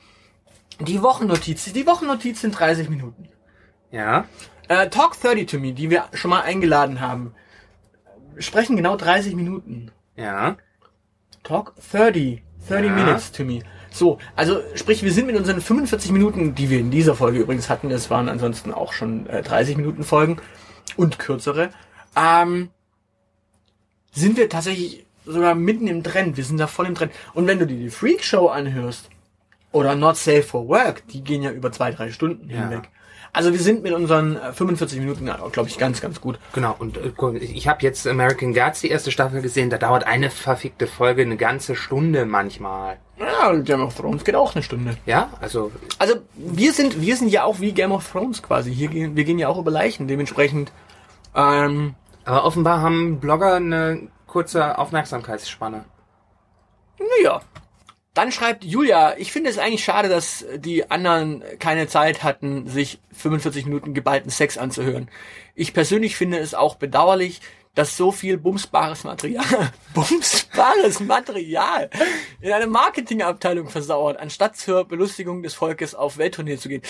die 0.80 1.02
Wochennotiz. 1.02 1.72
Die 1.72 1.86
Wochennotiz 1.86 2.40
sind 2.40 2.58
30 2.58 2.88
Minuten. 2.88 3.28
Ja. 3.90 4.24
Äh, 4.68 4.88
Talk 4.88 5.20
30 5.20 5.46
to 5.46 5.58
me, 5.58 5.72
die 5.72 5.90
wir 5.90 6.04
schon 6.14 6.30
mal 6.30 6.42
eingeladen 6.42 7.00
haben, 7.00 7.34
sprechen 8.38 8.76
genau 8.76 8.96
30 8.96 9.34
Minuten. 9.34 9.90
Ja. 10.16 10.56
Talk 11.44 11.74
30. 11.92 12.42
30 12.68 12.86
Ja. 12.88 12.94
minutes 12.94 13.30
to 13.30 13.44
me. 13.44 13.60
So, 13.92 14.18
also 14.34 14.60
sprich, 14.74 15.04
wir 15.04 15.12
sind 15.12 15.26
mit 15.26 15.36
unseren 15.36 15.60
45 15.60 16.10
Minuten, 16.10 16.54
die 16.56 16.68
wir 16.70 16.80
in 16.80 16.90
dieser 16.90 17.14
Folge 17.14 17.38
übrigens 17.38 17.70
hatten, 17.70 17.90
es 17.92 18.10
waren 18.10 18.28
ansonsten 18.28 18.72
auch 18.72 18.92
schon 18.92 19.28
äh, 19.28 19.42
30 19.42 19.76
Minuten 19.76 20.02
Folgen 20.02 20.38
und 20.96 21.18
kürzere, 21.20 21.70
ähm, 22.16 22.70
sind 24.12 24.36
wir 24.36 24.48
tatsächlich 24.48 25.04
sogar 25.26 25.54
mitten 25.54 25.86
im 25.86 26.02
Trend. 26.02 26.36
Wir 26.36 26.44
sind 26.44 26.58
da 26.58 26.66
voll 26.66 26.86
im 26.86 26.94
Trend. 26.94 27.12
Und 27.34 27.46
wenn 27.46 27.58
du 27.58 27.66
dir 27.66 27.76
die 27.78 27.90
Freak 27.90 28.24
Show 28.24 28.48
anhörst 28.48 29.08
oder 29.72 29.94
Not 29.94 30.16
Safe 30.16 30.42
for 30.42 30.68
Work, 30.68 31.06
die 31.08 31.22
gehen 31.22 31.42
ja 31.42 31.50
über 31.50 31.70
zwei, 31.72 31.90
drei 31.92 32.10
Stunden 32.10 32.48
Ja. 32.50 32.62
hinweg. 32.68 32.88
Also 33.34 33.52
wir 33.52 33.58
sind 33.58 33.82
mit 33.82 33.92
unseren 33.92 34.36
äh, 34.36 34.52
45 34.52 35.00
Minuten, 35.00 35.28
glaube 35.50 35.68
ich, 35.68 35.76
ganz, 35.76 36.00
ganz 36.00 36.20
gut. 36.20 36.38
Genau, 36.52 36.76
und 36.78 36.96
äh, 36.96 37.38
ich 37.38 37.66
habe 37.66 37.82
jetzt 37.82 38.06
American 38.06 38.54
Gods 38.54 38.80
die 38.80 38.88
erste 38.88 39.10
Staffel 39.10 39.42
gesehen, 39.42 39.70
da 39.70 39.76
dauert 39.76 40.06
eine 40.06 40.30
verfickte 40.30 40.86
Folge 40.86 41.22
eine 41.22 41.36
ganze 41.36 41.74
Stunde 41.74 42.26
manchmal. 42.26 42.98
Ja, 43.18 43.50
und 43.50 43.64
Game 43.64 43.82
of 43.82 43.96
Thrones 43.96 44.22
geht 44.22 44.36
auch 44.36 44.54
eine 44.54 44.62
Stunde. 44.62 44.96
Ja, 45.04 45.30
also 45.40 45.72
Also 45.98 46.14
wir 46.36 46.72
sind, 46.72 47.00
wir 47.00 47.16
sind 47.16 47.28
ja 47.28 47.42
auch 47.42 47.58
wie 47.58 47.72
Game 47.72 47.90
of 47.90 48.08
Thrones 48.08 48.40
quasi. 48.40 48.72
Hier 48.72 48.86
gehen, 48.88 49.16
wir 49.16 49.24
gehen 49.24 49.40
ja 49.40 49.48
auch 49.48 49.58
über 49.58 49.72
Leichen. 49.72 50.06
Dementsprechend, 50.06 50.70
ähm, 51.34 51.96
aber 52.24 52.44
offenbar 52.44 52.82
haben 52.82 53.18
Blogger 53.18 53.54
eine 53.54 54.08
kurze 54.28 54.78
Aufmerksamkeitsspanne. 54.78 55.84
naja. 56.98 57.40
Dann 58.14 58.30
schreibt 58.30 58.64
Julia, 58.64 59.16
ich 59.18 59.32
finde 59.32 59.50
es 59.50 59.58
eigentlich 59.58 59.82
schade, 59.82 60.08
dass 60.08 60.46
die 60.56 60.88
anderen 60.88 61.42
keine 61.58 61.88
Zeit 61.88 62.22
hatten, 62.22 62.68
sich 62.68 63.00
45 63.12 63.66
Minuten 63.66 63.92
geballten 63.92 64.30
Sex 64.30 64.56
anzuhören. 64.56 65.10
Ich 65.56 65.74
persönlich 65.74 66.16
finde 66.16 66.38
es 66.38 66.54
auch 66.54 66.76
bedauerlich, 66.76 67.40
dass 67.74 67.96
so 67.96 68.12
viel 68.12 68.38
bumsbares 68.38 69.02
Material, 69.02 69.72
bumsbares 69.94 71.00
Material 71.00 71.90
in 72.40 72.52
eine 72.52 72.68
Marketingabteilung 72.68 73.68
versauert, 73.68 74.18
anstatt 74.18 74.56
zur 74.56 74.84
Belustigung 74.84 75.42
des 75.42 75.54
Volkes 75.54 75.96
auf 75.96 76.16
Welttournee 76.16 76.56
zu 76.56 76.68
gehen. 76.68 76.82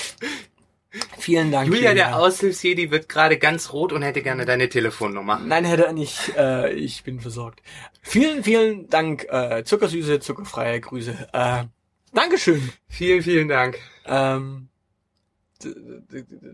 Vielen 1.18 1.50
Dank. 1.50 1.68
Julia, 1.68 1.94
der 1.94 2.16
Aushilfsjedi, 2.16 2.90
wird 2.90 3.08
gerade 3.08 3.38
ganz 3.38 3.72
rot 3.72 3.92
und 3.92 4.02
hätte 4.02 4.22
gerne 4.22 4.44
deine 4.44 4.68
Telefonnummer. 4.68 5.38
Nein, 5.38 5.64
hätte 5.64 5.86
er 5.86 5.92
nicht. 5.92 6.36
Äh, 6.36 6.72
ich 6.72 7.02
bin 7.02 7.20
versorgt. 7.20 7.62
Vielen, 8.02 8.44
vielen 8.44 8.88
Dank. 8.88 9.26
Äh, 9.30 9.64
zuckersüße, 9.64 10.20
zuckerfreie 10.20 10.80
Grüße. 10.80 11.28
Äh, 11.32 11.64
Dankeschön. 12.12 12.70
Vielen, 12.88 13.22
vielen 13.22 13.48
Dank. 13.48 13.78
Ähm, 14.06 14.68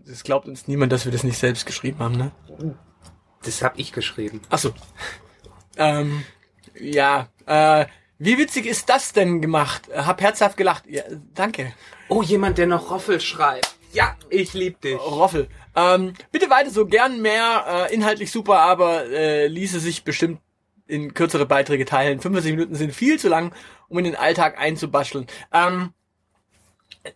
das 0.07 0.23
glaubt 0.23 0.47
uns 0.47 0.67
niemand, 0.67 0.91
dass 0.91 1.05
wir 1.05 1.11
das 1.11 1.23
nicht 1.23 1.37
selbst 1.37 1.65
geschrieben 1.65 1.99
haben, 1.99 2.15
ne? 2.15 2.31
Das 3.43 3.61
hab 3.61 3.77
ich 3.77 3.91
geschrieben. 3.91 4.41
Ach 4.49 4.57
so. 4.57 4.73
Ähm, 5.77 6.23
ja. 6.79 7.29
Äh, 7.45 7.85
wie 8.17 8.37
witzig 8.37 8.65
ist 8.65 8.89
das 8.89 9.13
denn 9.13 9.41
gemacht? 9.41 9.89
Hab 9.95 10.21
herzhaft 10.21 10.57
gelacht. 10.57 10.85
Ja, 10.87 11.03
danke. 11.33 11.73
Oh, 12.07 12.21
jemand, 12.21 12.57
der 12.57 12.67
noch 12.67 12.91
Roffel 12.91 13.19
schreibt. 13.19 13.75
Ja, 13.93 14.15
ich 14.29 14.53
lieb 14.53 14.81
dich. 14.81 14.97
Roffel. 14.97 15.47
Ähm, 15.75 16.13
bitte 16.31 16.49
weiter 16.49 16.69
so 16.69 16.85
gern 16.85 17.21
mehr, 17.21 17.87
äh, 17.89 17.93
inhaltlich 17.93 18.31
super, 18.31 18.59
aber 18.59 19.05
äh, 19.05 19.47
ließe 19.47 19.79
sich 19.79 20.03
bestimmt 20.03 20.39
in 20.87 21.13
kürzere 21.13 21.45
Beiträge 21.45 21.85
teilen. 21.85 22.19
45 22.19 22.51
Minuten 22.51 22.75
sind 22.75 22.93
viel 22.93 23.19
zu 23.19 23.29
lang, 23.29 23.53
um 23.87 23.97
in 23.97 24.03
den 24.03 24.15
Alltag 24.15 24.59
einzubascheln. 24.59 25.27
Ähm, 25.53 25.93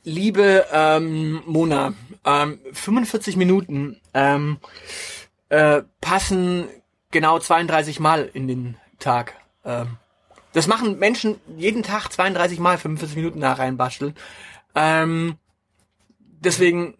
liebe 0.03 0.65
ähm, 0.71 1.43
Mona, 1.45 1.93
ähm, 2.25 2.59
45 2.71 3.35
Minuten 3.35 3.99
ähm, 4.13 4.57
äh, 5.49 5.81
passen 6.01 6.67
genau 7.11 7.39
32 7.39 7.99
Mal 7.99 8.29
in 8.33 8.47
den 8.47 8.77
Tag. 8.99 9.35
Ähm, 9.63 9.97
das 10.53 10.67
machen 10.67 10.99
Menschen 10.99 11.39
jeden 11.57 11.83
Tag 11.83 12.09
32 12.09 12.59
Mal 12.59 12.77
45 12.77 13.17
Minuten 13.17 13.41
da 13.41 13.53
reinbasteln. 13.53 14.15
Ähm, 14.73 15.37
deswegen 16.45 16.97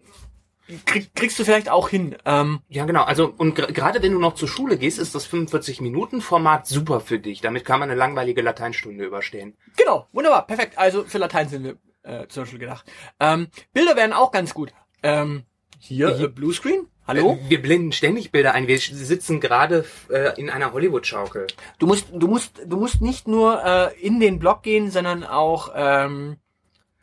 krieg, 0.84 1.14
kriegst 1.14 1.38
du 1.38 1.44
vielleicht 1.44 1.68
auch 1.68 1.88
hin. 1.88 2.16
Ähm, 2.24 2.60
Ja, 2.68 2.84
genau. 2.84 3.04
Also, 3.04 3.32
und 3.36 3.54
gerade 3.54 4.02
wenn 4.02 4.12
du 4.12 4.18
noch 4.18 4.34
zur 4.34 4.48
Schule 4.48 4.76
gehst, 4.78 4.98
ist 4.98 5.14
das 5.14 5.28
45-Minuten-Format 5.30 6.66
super 6.66 7.00
für 7.00 7.18
dich. 7.18 7.40
Damit 7.40 7.64
kann 7.64 7.80
man 7.80 7.90
eine 7.90 7.98
langweilige 7.98 8.42
Lateinstunde 8.42 9.04
überstehen. 9.04 9.56
genau, 9.76 10.08
wunderbar, 10.12 10.46
perfekt. 10.46 10.78
Also 10.78 11.04
für 11.04 11.18
Latein 11.18 11.48
sind 11.48 11.64
wir 11.64 11.76
äh, 12.02 12.26
zum 12.28 12.42
Beispiel 12.42 12.58
gedacht. 12.58 12.90
Ähm, 13.20 13.48
Bilder 13.72 13.96
wären 13.96 14.12
auch 14.12 14.32
ganz 14.32 14.54
gut. 14.54 14.72
Ähm, 15.02 15.44
hier, 15.78 16.08
äh, 16.18 16.28
Bluescreen? 16.28 16.86
Hallo? 17.06 17.38
Äh, 17.40 17.50
Wir 17.50 17.62
blenden 17.62 17.92
ständig 17.92 18.32
Bilder 18.32 18.54
ein. 18.54 18.66
Wir 18.66 18.78
sitzen 18.78 19.40
gerade 19.40 19.84
äh, 20.10 20.38
in 20.40 20.50
einer 20.50 20.72
Hollywood-Schaukel. 20.72 21.46
Du 21.78 21.86
musst, 21.86 22.08
du 22.12 22.26
musst, 22.26 22.60
du 22.66 22.76
musst 22.76 23.00
nicht 23.00 23.28
nur 23.28 23.62
äh, 23.64 24.00
in 24.00 24.18
den 24.18 24.38
Blog 24.40 24.62
gehen, 24.62 24.90
sondern 24.90 25.22
auch 25.22 25.70
ähm, 25.76 26.38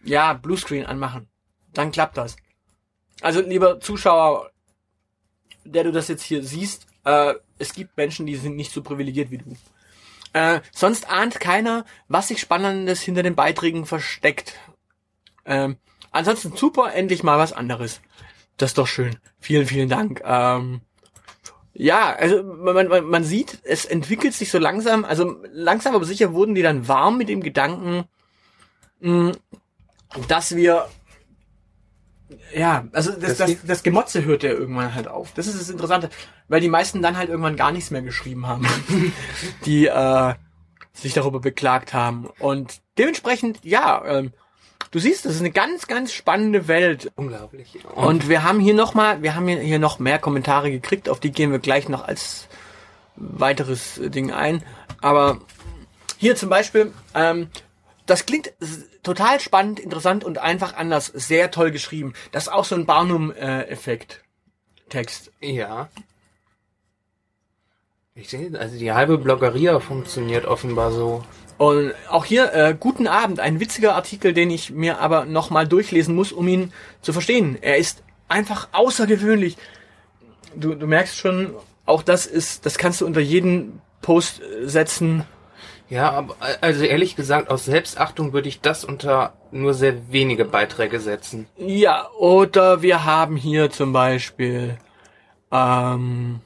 ja 0.04 0.34
Bluescreen 0.34 0.86
anmachen. 0.86 1.30
Dann 1.74 1.92
klappt 1.92 2.18
das. 2.18 2.36
Also 3.22 3.42
lieber 3.42 3.80
Zuschauer, 3.80 4.52
der 5.64 5.84
du 5.84 5.92
das 5.92 6.08
jetzt 6.08 6.24
hier 6.24 6.44
siehst, 6.44 6.88
äh, 7.06 7.34
es 7.58 7.74
gibt 7.74 7.98
Menschen, 7.98 8.26
die 8.26 8.36
sind 8.36 8.56
nicht 8.56 8.72
so 8.72 8.82
privilegiert 8.82 9.32
wie 9.32 9.38
du. 9.38 9.56
Äh, 10.34 10.62
sonst 10.72 11.10
ahnt 11.10 11.40
keiner, 11.40 11.86
was 12.08 12.28
sich 12.30 12.40
Spannendes 12.40 13.02
hinter 13.02 13.24
den 13.24 13.36
Beiträgen 13.36 13.86
versteckt. 13.86 14.56
Ähm, 15.46 15.78
ansonsten 16.12 16.56
super, 16.56 16.94
endlich 16.94 17.24
mal 17.24 17.38
was 17.38 17.54
anderes. 17.54 18.02
Das 18.58 18.72
ist 18.72 18.78
doch 18.78 18.88
schön. 18.88 19.18
Vielen, 19.40 19.68
vielen 19.68 19.90
Dank. 19.90 20.22
Ähm, 20.26 20.82
ja, 21.74 22.16
also 22.16 22.44
man, 22.44 22.88
man, 22.88 23.06
man 23.06 23.24
sieht, 23.24 23.60
es 23.64 23.86
entwickelt 23.86 24.34
sich 24.34 24.52
so 24.52 24.60
langsam, 24.60 25.06
also 25.06 25.38
langsam 25.52 25.96
aber 25.96 26.06
sicher 26.06 26.34
wurden 26.34 26.54
die 26.56 26.62
dann 26.62 26.88
warm 26.88 27.18
mit 27.18 27.30
dem 27.30 27.42
Gedanken, 27.42 28.06
mh, 29.00 29.32
dass 30.28 30.56
wir 30.56 30.88
ja, 32.56 32.86
also 32.92 33.12
das, 33.12 33.38
das, 33.38 33.56
das 33.66 33.84
Gemotze 33.84 34.26
hört 34.26 34.44
ja 34.44 34.52
irgendwann 34.52 34.94
halt 34.94 35.08
auf. 35.08 35.34
Das 35.34 35.48
ist 35.48 35.60
das 35.60 35.70
Interessante, 35.70 36.10
weil 36.48 36.62
die 36.62 36.70
meisten 36.70 37.02
dann 37.02 37.18
halt 37.18 37.30
irgendwann 37.30 37.56
gar 37.56 37.72
nichts 37.72 37.92
mehr 37.92 38.02
geschrieben 38.02 38.48
haben, 38.48 38.68
die 39.66 39.88
äh, 39.88 40.34
sich 40.94 41.14
darüber 41.14 41.40
beklagt 41.40 41.94
haben. 41.94 42.30
Und 42.40 42.82
dementsprechend, 42.98 43.60
ja, 43.64 44.04
ähm, 44.06 44.34
du 44.92 45.00
siehst, 45.00 45.26
das 45.26 45.34
ist 45.34 45.40
eine 45.40 45.52
ganz, 45.52 45.88
ganz 45.88 46.14
spannende 46.14 46.68
Welt. 46.68 47.12
Unglaublich. 47.16 47.80
Und 47.96 48.30
wir 48.30 48.44
haben 48.44 48.60
hier 48.60 48.74
noch 48.74 48.94
mal, 48.94 49.22
wir 49.22 49.36
haben 49.36 49.48
hier, 49.48 49.80
noch 49.80 50.00
mehr 50.00 50.20
Kommentare 50.20 50.72
gekriegt, 50.72 51.10
auf 51.10 51.20
die 51.20 51.32
gehen 51.32 51.52
wir 51.52 51.60
gleich 51.60 51.90
noch 51.90 52.08
als 52.08 52.48
weiteres 53.16 54.00
Ding 54.02 54.32
ein. 54.32 54.64
Aber 55.02 55.40
hier 56.18 56.36
zum 56.36 56.50
Beispiel, 56.50 56.94
ähm, 57.16 57.50
das 58.06 58.26
klingt 58.26 58.54
total 59.04 59.40
spannend, 59.40 59.80
interessant 59.80 60.24
und 60.24 60.38
einfach 60.38 60.76
anders. 60.76 61.08
Sehr 61.08 61.52
toll 61.52 61.72
geschrieben. 61.72 62.14
Das 62.32 62.44
ist 62.44 62.50
auch 62.50 62.66
so 62.66 62.76
ein 62.76 62.86
Barnum-Effekt. 62.86 64.24
Text. 64.90 65.32
Ja. 65.42 65.90
Ich 68.16 68.30
sehe, 68.30 68.52
also 68.60 68.78
die 68.78 68.92
halbe 68.92 69.18
Bloggeria 69.18 69.80
funktioniert 69.80 70.46
offenbar 70.46 70.92
so. 70.92 71.24
Und 71.58 71.94
auch 72.10 72.26
hier, 72.26 72.54
äh, 72.54 72.76
guten 72.80 73.08
Abend, 73.08 73.40
ein 73.40 73.60
witziger 73.60 73.96
Artikel, 73.96 74.34
den 74.34 74.50
ich 74.52 74.72
mir 74.72 75.00
aber 75.00 75.26
nochmal 75.26 75.68
durchlesen 75.68 76.14
muss, 76.16 76.32
um 76.32 76.48
ihn 76.48 76.74
zu 77.02 77.14
verstehen. 77.14 77.58
Er 77.62 77.78
ist 77.78 78.04
einfach 78.28 78.70
außergewöhnlich. 78.72 79.58
Du, 80.56 80.76
du 80.76 80.86
merkst 80.86 81.18
schon, 81.18 81.54
auch 81.86 82.04
das 82.04 82.26
ist, 82.26 82.66
das 82.66 82.78
kannst 82.78 83.02
du 83.02 83.06
unter 83.06 83.20
jeden 83.20 83.82
Post 84.02 84.42
äh, 84.42 84.68
setzen. 84.68 85.26
Ja, 85.94 86.10
aber 86.10 86.36
also 86.62 86.86
ehrlich 86.86 87.16
gesagt, 87.16 87.52
aus 87.52 87.66
Selbstachtung 87.66 88.34
würde 88.34 88.50
ich 88.50 88.62
das 88.62 88.84
unter 88.84 89.38
nur 89.52 89.76
sehr 89.76 90.12
wenige 90.12 90.44
Beiträge 90.44 91.00
setzen. 91.00 91.46
Ja, 91.56 92.10
oder 92.18 92.82
wir 92.82 93.06
haben 93.06 93.36
hier 93.36 93.70
zum 93.70 93.94
Beispiel, 93.94 94.80
ähm, 95.52 96.40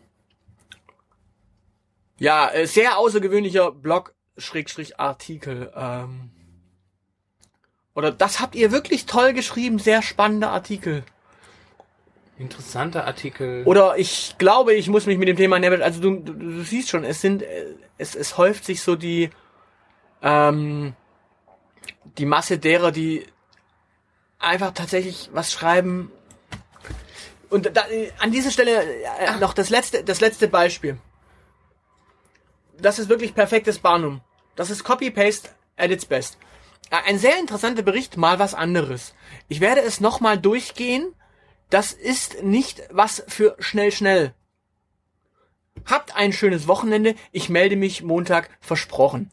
ja, 2.19 2.49
äh, 2.49 2.67
sehr 2.67 2.97
außergewöhnlicher 2.97 3.71
Blog, 3.71 4.13
Schrägstrich 4.37 4.99
Artikel, 4.99 5.71
ähm, 5.77 6.29
oder 7.95 8.11
das 8.11 8.41
habt 8.41 8.53
ihr 8.53 8.73
wirklich 8.73 9.05
toll 9.05 9.31
geschrieben, 9.31 9.79
sehr 9.79 10.01
spannender 10.01 10.51
Artikel. 10.51 11.05
Interessanter 12.39 13.05
Artikel. 13.05 13.63
Oder 13.65 13.97
ich 13.97 14.35
glaube, 14.37 14.73
ich 14.73 14.89
muss 14.89 15.05
mich 15.07 15.17
mit 15.17 15.27
dem 15.27 15.37
Thema 15.37 15.57
näher, 15.59 15.81
also 15.81 15.99
du, 16.01 16.19
du, 16.19 16.33
du 16.33 16.63
siehst 16.63 16.89
schon, 16.89 17.03
es 17.03 17.21
sind, 17.21 17.41
äh, 17.41 17.73
es, 17.97 18.15
es 18.15 18.37
häuft 18.37 18.63
sich 18.63 18.81
so 18.81 18.95
die, 18.95 19.31
ähm, 20.21 20.93
die 22.17 22.25
Masse 22.25 22.59
derer, 22.59 22.91
die 22.91 23.25
einfach 24.39 24.71
tatsächlich 24.73 25.29
was 25.33 25.51
schreiben. 25.51 26.11
Und 27.49 27.75
da, 27.75 27.85
an 28.19 28.31
dieser 28.31 28.51
Stelle 28.51 28.83
äh, 28.83 29.37
noch 29.39 29.53
das 29.53 29.69
letzte, 29.69 30.03
das 30.03 30.21
letzte 30.21 30.47
Beispiel. 30.47 30.97
Das 32.79 32.99
ist 32.99 33.09
wirklich 33.09 33.33
perfektes 33.33 33.79
Barnum. 33.79 34.21
Das 34.55 34.69
ist 34.69 34.83
Copy-Paste 34.83 35.49
at 35.77 35.89
its 35.89 36.05
best. 36.05 36.37
Äh, 36.91 36.97
Ein 37.07 37.17
sehr 37.17 37.39
interessanter 37.39 37.81
Bericht, 37.81 38.17
mal 38.17 38.37
was 38.37 38.53
anderes. 38.53 39.15
Ich 39.47 39.59
werde 39.59 39.81
es 39.81 40.01
nochmal 40.01 40.37
durchgehen. 40.37 41.13
Das 41.69 41.91
ist 41.93 42.43
nicht 42.43 42.81
was 42.91 43.23
für 43.27 43.55
schnell, 43.59 43.91
schnell. 43.91 44.33
Habt 45.85 46.15
ein 46.15 46.33
schönes 46.33 46.67
Wochenende. 46.67 47.15
Ich 47.31 47.49
melde 47.49 47.75
mich 47.75 48.03
Montag 48.03 48.49
versprochen. 48.61 49.31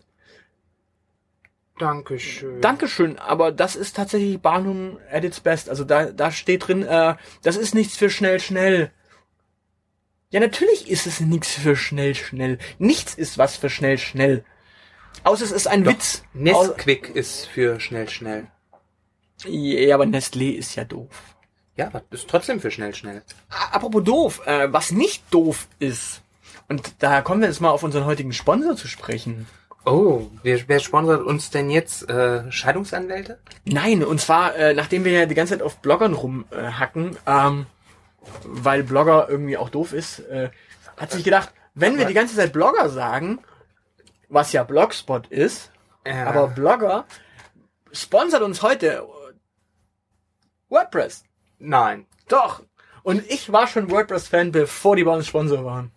Dankeschön. 1.78 2.60
Dankeschön, 2.60 3.18
aber 3.18 3.50
das 3.50 3.74
ist 3.74 3.96
tatsächlich 3.96 4.40
Barnum 4.40 4.98
at 5.10 5.24
its 5.24 5.40
best. 5.40 5.68
Also 5.68 5.84
da, 5.84 6.06
da 6.12 6.30
steht 6.30 6.68
drin, 6.68 6.82
äh, 6.84 7.16
das 7.42 7.56
ist 7.56 7.74
nichts 7.74 7.96
für 7.96 8.10
schnell, 8.10 8.38
schnell. 8.38 8.92
Ja, 10.30 10.38
natürlich 10.40 10.88
ist 10.88 11.06
es 11.06 11.20
nichts 11.20 11.52
für 11.54 11.74
schnell, 11.74 12.14
schnell. 12.14 12.58
Nichts 12.78 13.14
ist 13.14 13.38
was 13.38 13.56
für 13.56 13.70
schnell, 13.70 13.98
schnell. 13.98 14.44
Außer 15.24 15.44
es 15.44 15.50
ist 15.50 15.66
ein 15.66 15.84
Witz. 15.84 16.22
Au- 16.34 16.38
Nesquik 16.38 17.08
ist 17.14 17.46
für 17.46 17.80
schnell, 17.80 18.08
schnell. 18.08 18.46
Ja, 19.44 19.94
aber 19.96 20.04
Nestlé 20.04 20.52
ist 20.52 20.76
ja 20.76 20.84
doof. 20.84 21.33
Ja, 21.76 21.86
aber 21.86 22.02
ist 22.10 22.28
trotzdem 22.28 22.60
für 22.60 22.70
schnell, 22.70 22.94
schnell. 22.94 23.22
Apropos 23.72 24.04
doof, 24.04 24.46
äh, 24.46 24.72
was 24.72 24.90
nicht 24.92 25.24
doof 25.32 25.66
ist. 25.78 26.22
Und 26.68 26.94
da 27.02 27.20
kommen 27.22 27.40
wir 27.40 27.48
jetzt 27.48 27.60
mal 27.60 27.70
auf 27.70 27.82
unseren 27.82 28.04
heutigen 28.06 28.32
Sponsor 28.32 28.76
zu 28.76 28.88
sprechen. 28.88 29.46
Oh, 29.84 30.28
wer, 30.42 30.66
wer 30.66 30.78
sponsert 30.80 31.22
uns 31.22 31.50
denn 31.50 31.68
jetzt? 31.68 32.08
Äh, 32.08 32.50
Scheidungsanwälte? 32.50 33.38
Nein, 33.64 34.02
und 34.02 34.20
zwar, 34.20 34.54
äh, 34.56 34.72
nachdem 34.72 35.04
wir 35.04 35.12
ja 35.12 35.26
die 35.26 35.34
ganze 35.34 35.54
Zeit 35.54 35.62
auf 35.62 35.78
Bloggern 35.78 36.14
rumhacken, 36.14 37.18
ähm, 37.26 37.66
weil 38.44 38.82
Blogger 38.82 39.28
irgendwie 39.28 39.58
auch 39.58 39.68
doof 39.68 39.92
ist, 39.92 40.20
äh, 40.20 40.50
hat 40.96 41.10
sich 41.10 41.22
gedacht, 41.24 41.52
wenn 41.74 41.98
wir 41.98 42.06
die 42.06 42.14
ganze 42.14 42.34
Zeit 42.36 42.52
Blogger 42.52 42.88
sagen, 42.88 43.40
was 44.30 44.52
ja 44.52 44.62
Blogspot 44.62 45.26
ist, 45.26 45.70
Ja. 46.06 46.26
aber 46.28 46.48
Blogger 46.48 47.04
sponsert 47.92 48.40
uns 48.42 48.62
heute 48.62 48.86
äh, 48.98 49.02
WordPress. 50.70 51.24
Nein. 51.58 52.06
Doch. 52.28 52.62
Und 53.02 53.22
ich 53.30 53.52
war 53.52 53.66
schon 53.66 53.90
WordPress-Fan, 53.90 54.52
bevor 54.52 54.96
die 54.96 55.04
bei 55.04 55.12
uns 55.12 55.26
Sponsor 55.26 55.64
waren. 55.64 55.92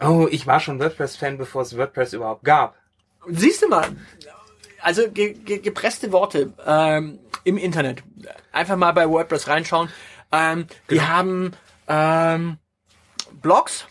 Oh, 0.00 0.26
ich 0.30 0.46
war 0.46 0.60
schon 0.60 0.78
WordPress-Fan, 0.78 1.38
bevor 1.38 1.62
es 1.62 1.76
WordPress 1.76 2.12
überhaupt 2.12 2.44
gab. 2.44 2.76
Siehst 3.28 3.62
du 3.62 3.68
mal, 3.68 3.88
also 4.80 5.10
ge 5.10 5.32
ge 5.32 5.58
gepresste 5.58 6.12
Worte 6.12 6.52
ähm, 6.64 7.18
im 7.44 7.58
Internet. 7.58 8.02
Einfach 8.52 8.76
mal 8.76 8.92
bei 8.92 9.08
WordPress 9.08 9.48
reinschauen. 9.48 9.90
Ähm, 10.32 10.66
Die 10.90 11.00
haben 11.00 11.52
ähm, 11.88 12.58
Blogs, 13.42 13.86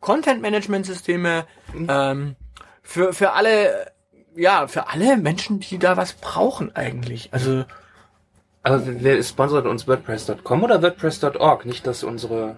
Content-Management-Systeme 0.00 1.46
ähm, 1.88 2.36
für 2.82 3.12
für 3.12 3.32
alle, 3.32 3.92
ja, 4.34 4.66
für 4.68 4.88
alle 4.88 5.16
Menschen, 5.16 5.60
die 5.60 5.78
da 5.78 5.96
was 5.96 6.12
brauchen 6.12 6.74
eigentlich. 6.76 7.32
Also 7.32 7.64
Aber 8.62 8.82
wer 8.84 9.22
sponsert 9.22 9.66
uns 9.66 9.86
WordPress.com 9.86 10.62
oder 10.64 10.82
WordPress.org? 10.82 11.64
Nicht, 11.64 11.86
dass 11.86 12.04
unsere 12.04 12.56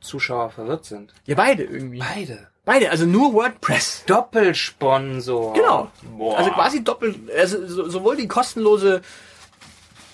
Zuschauer 0.00 0.50
verwirrt 0.50 0.84
sind. 0.84 1.12
ja 1.26 1.34
beide 1.34 1.64
irgendwie. 1.64 1.98
Beide. 1.98 2.46
Beide, 2.64 2.90
also 2.90 3.04
nur 3.06 3.32
WordPress. 3.34 4.04
Doppelsponsor. 4.06 5.54
Genau. 5.54 5.90
Boah. 6.16 6.38
Also 6.38 6.50
quasi 6.50 6.84
doppelt, 6.84 7.18
also 7.36 7.66
so, 7.66 7.88
sowohl 7.88 8.16
die 8.16 8.28
kostenlose 8.28 9.00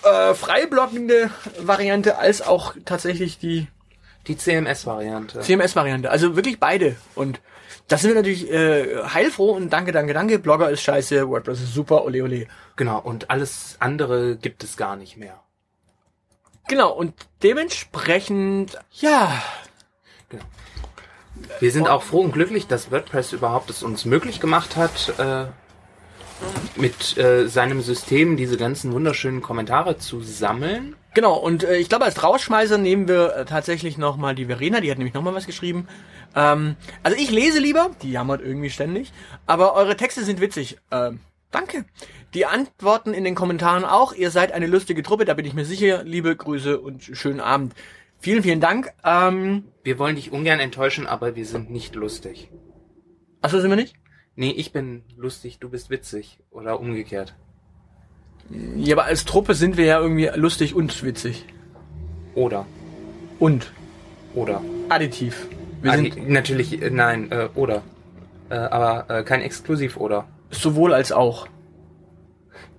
äh, 0.03 0.33
freiblockende 0.33 1.29
Variante 1.59 2.17
als 2.17 2.41
auch 2.41 2.73
tatsächlich 2.85 3.37
die 3.37 3.67
Die 4.27 4.37
CMS-Variante. 4.37 5.39
CMS-Variante. 5.41 6.09
Also 6.09 6.35
wirklich 6.35 6.59
beide. 6.59 6.95
Und 7.15 7.39
das 7.87 8.01
sind 8.01 8.11
wir 8.11 8.15
natürlich 8.15 8.51
äh, 8.51 9.03
heilfroh 9.03 9.51
und 9.51 9.71
danke, 9.71 9.91
danke, 9.91 10.13
danke. 10.13 10.39
Blogger 10.39 10.69
ist 10.69 10.81
scheiße, 10.81 11.29
WordPress 11.29 11.61
ist 11.61 11.73
super, 11.73 12.03
ole 12.05 12.23
ole. 12.23 12.47
Genau, 12.75 12.99
und 12.99 13.29
alles 13.29 13.77
andere 13.79 14.35
gibt 14.35 14.63
es 14.63 14.77
gar 14.77 14.95
nicht 14.95 15.17
mehr. 15.17 15.41
Genau, 16.67 16.91
und 16.91 17.13
dementsprechend, 17.43 18.77
ja, 18.91 19.41
Wir 21.59 21.71
sind 21.71 21.87
auch 21.87 22.03
froh 22.03 22.21
und 22.21 22.33
glücklich, 22.33 22.67
dass 22.67 22.91
WordPress 22.91 23.33
überhaupt 23.33 23.69
es 23.69 23.83
uns 23.83 24.05
möglich 24.05 24.39
gemacht 24.39 24.75
hat, 24.75 25.13
äh, 25.17 25.45
mit 26.75 27.17
äh, 27.17 27.47
seinem 27.47 27.81
System 27.81 28.37
diese 28.37 28.57
ganzen 28.57 28.91
wunderschönen 28.91 29.41
Kommentare 29.41 29.97
zu 29.97 30.21
sammeln. 30.21 30.95
genau. 31.13 31.35
Und 31.35 31.63
äh, 31.63 31.77
ich 31.77 31.89
glaube, 31.89 32.05
als 32.05 32.21
Rausschmeißer 32.23 32.77
nehmen 32.77 33.07
wir 33.07 33.35
äh, 33.35 33.45
tatsächlich 33.45 33.97
nochmal 33.97 34.35
die 34.35 34.45
Verena, 34.45 34.81
die 34.81 34.91
hat 34.91 34.97
nämlich 34.97 35.15
nochmal 35.15 35.33
was 35.33 35.47
geschrieben. 35.47 35.87
Ähm, 36.35 36.75
also 37.03 37.17
ich 37.17 37.31
lese 37.31 37.59
lieber, 37.59 37.91
die 38.01 38.11
jammert 38.11 38.41
irgendwie 38.41 38.69
ständig, 38.69 39.11
aber 39.45 39.73
eure 39.73 39.95
Texte 39.97 40.23
sind 40.23 40.39
witzig. 40.41 40.77
Ähm, 40.91 41.19
danke. 41.51 41.85
Die 42.33 42.45
Antworten 42.45 43.13
in 43.13 43.23
den 43.23 43.35
Kommentaren 43.35 43.85
auch. 43.85 44.13
Ihr 44.13 44.29
seid 44.31 44.51
eine 44.51 44.67
lustige 44.67 45.01
Truppe, 45.03 45.25
da 45.25 45.33
bin 45.33 45.45
ich 45.45 45.53
mir 45.53 45.65
sicher. 45.65 46.03
Liebe 46.03 46.35
Grüße 46.35 46.79
und 46.79 47.03
schönen 47.03 47.39
Abend. 47.39 47.73
Vielen, 48.19 48.43
vielen 48.43 48.59
Dank. 48.61 48.91
Ähm, 49.03 49.65
Wir 49.83 49.97
wollen 49.99 50.15
dich 50.15 50.31
ungern 50.31 50.59
enttäuschen, 50.59 51.07
aber 51.07 51.35
wir 51.35 51.45
sind 51.45 51.69
nicht 51.71 51.95
lustig. 51.95 52.49
achso, 53.41 53.59
sind 53.59 53.69
wir 53.69 53.75
nicht? 53.77 53.95
Nee, 54.35 54.51
ich 54.51 54.71
bin 54.71 55.03
lustig, 55.15 55.57
du 55.59 55.69
bist 55.69 55.89
witzig. 55.89 56.39
Oder 56.51 56.79
umgekehrt. 56.79 57.35
Ja, 58.75 58.95
aber 58.95 59.05
als 59.05 59.25
Truppe 59.25 59.55
sind 59.55 59.77
wir 59.77 59.85
ja 59.85 59.99
irgendwie 59.99 60.29
lustig 60.35 60.75
und 60.75 61.03
witzig. 61.03 61.45
Oder. 62.35 62.65
Und 63.39 63.71
Oder. 64.35 64.61
additiv. 64.89 65.47
Wir 65.81 65.93
sind, 65.93 66.29
natürlich, 66.29 66.81
äh, 66.81 66.89
nein, 66.89 67.31
äh, 67.31 67.49
oder. 67.55 67.83
Äh, 68.49 68.55
aber 68.55 69.09
äh, 69.09 69.23
kein 69.23 69.41
Exklusiv, 69.41 69.97
oder? 69.97 70.27
Sowohl 70.49 70.93
als 70.93 71.11
auch. 71.11 71.47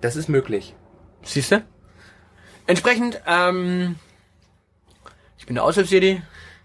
Das 0.01 0.15
ist 0.15 0.29
möglich. 0.29 0.75
Siehst 1.23 1.51
du? 1.51 1.63
Entsprechend, 2.67 3.21
ähm, 3.27 3.95
ich 5.37 5.45
bin 5.45 5.55
der 5.55 5.63
Aushilfsjedi 5.63 6.21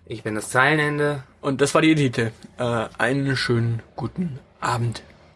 Ich 0.07 0.23
bin 0.23 0.35
das 0.35 0.51
Zeilenende. 0.51 1.25
und 1.41 1.61
das 1.61 1.75
war 1.75 1.83
die 1.83 1.93
Edite. 1.93 2.33
Äh, 2.59 2.87
einen 2.99 3.37
schönen 3.37 3.83
guten 3.97 4.39
Abend. 4.61 5.03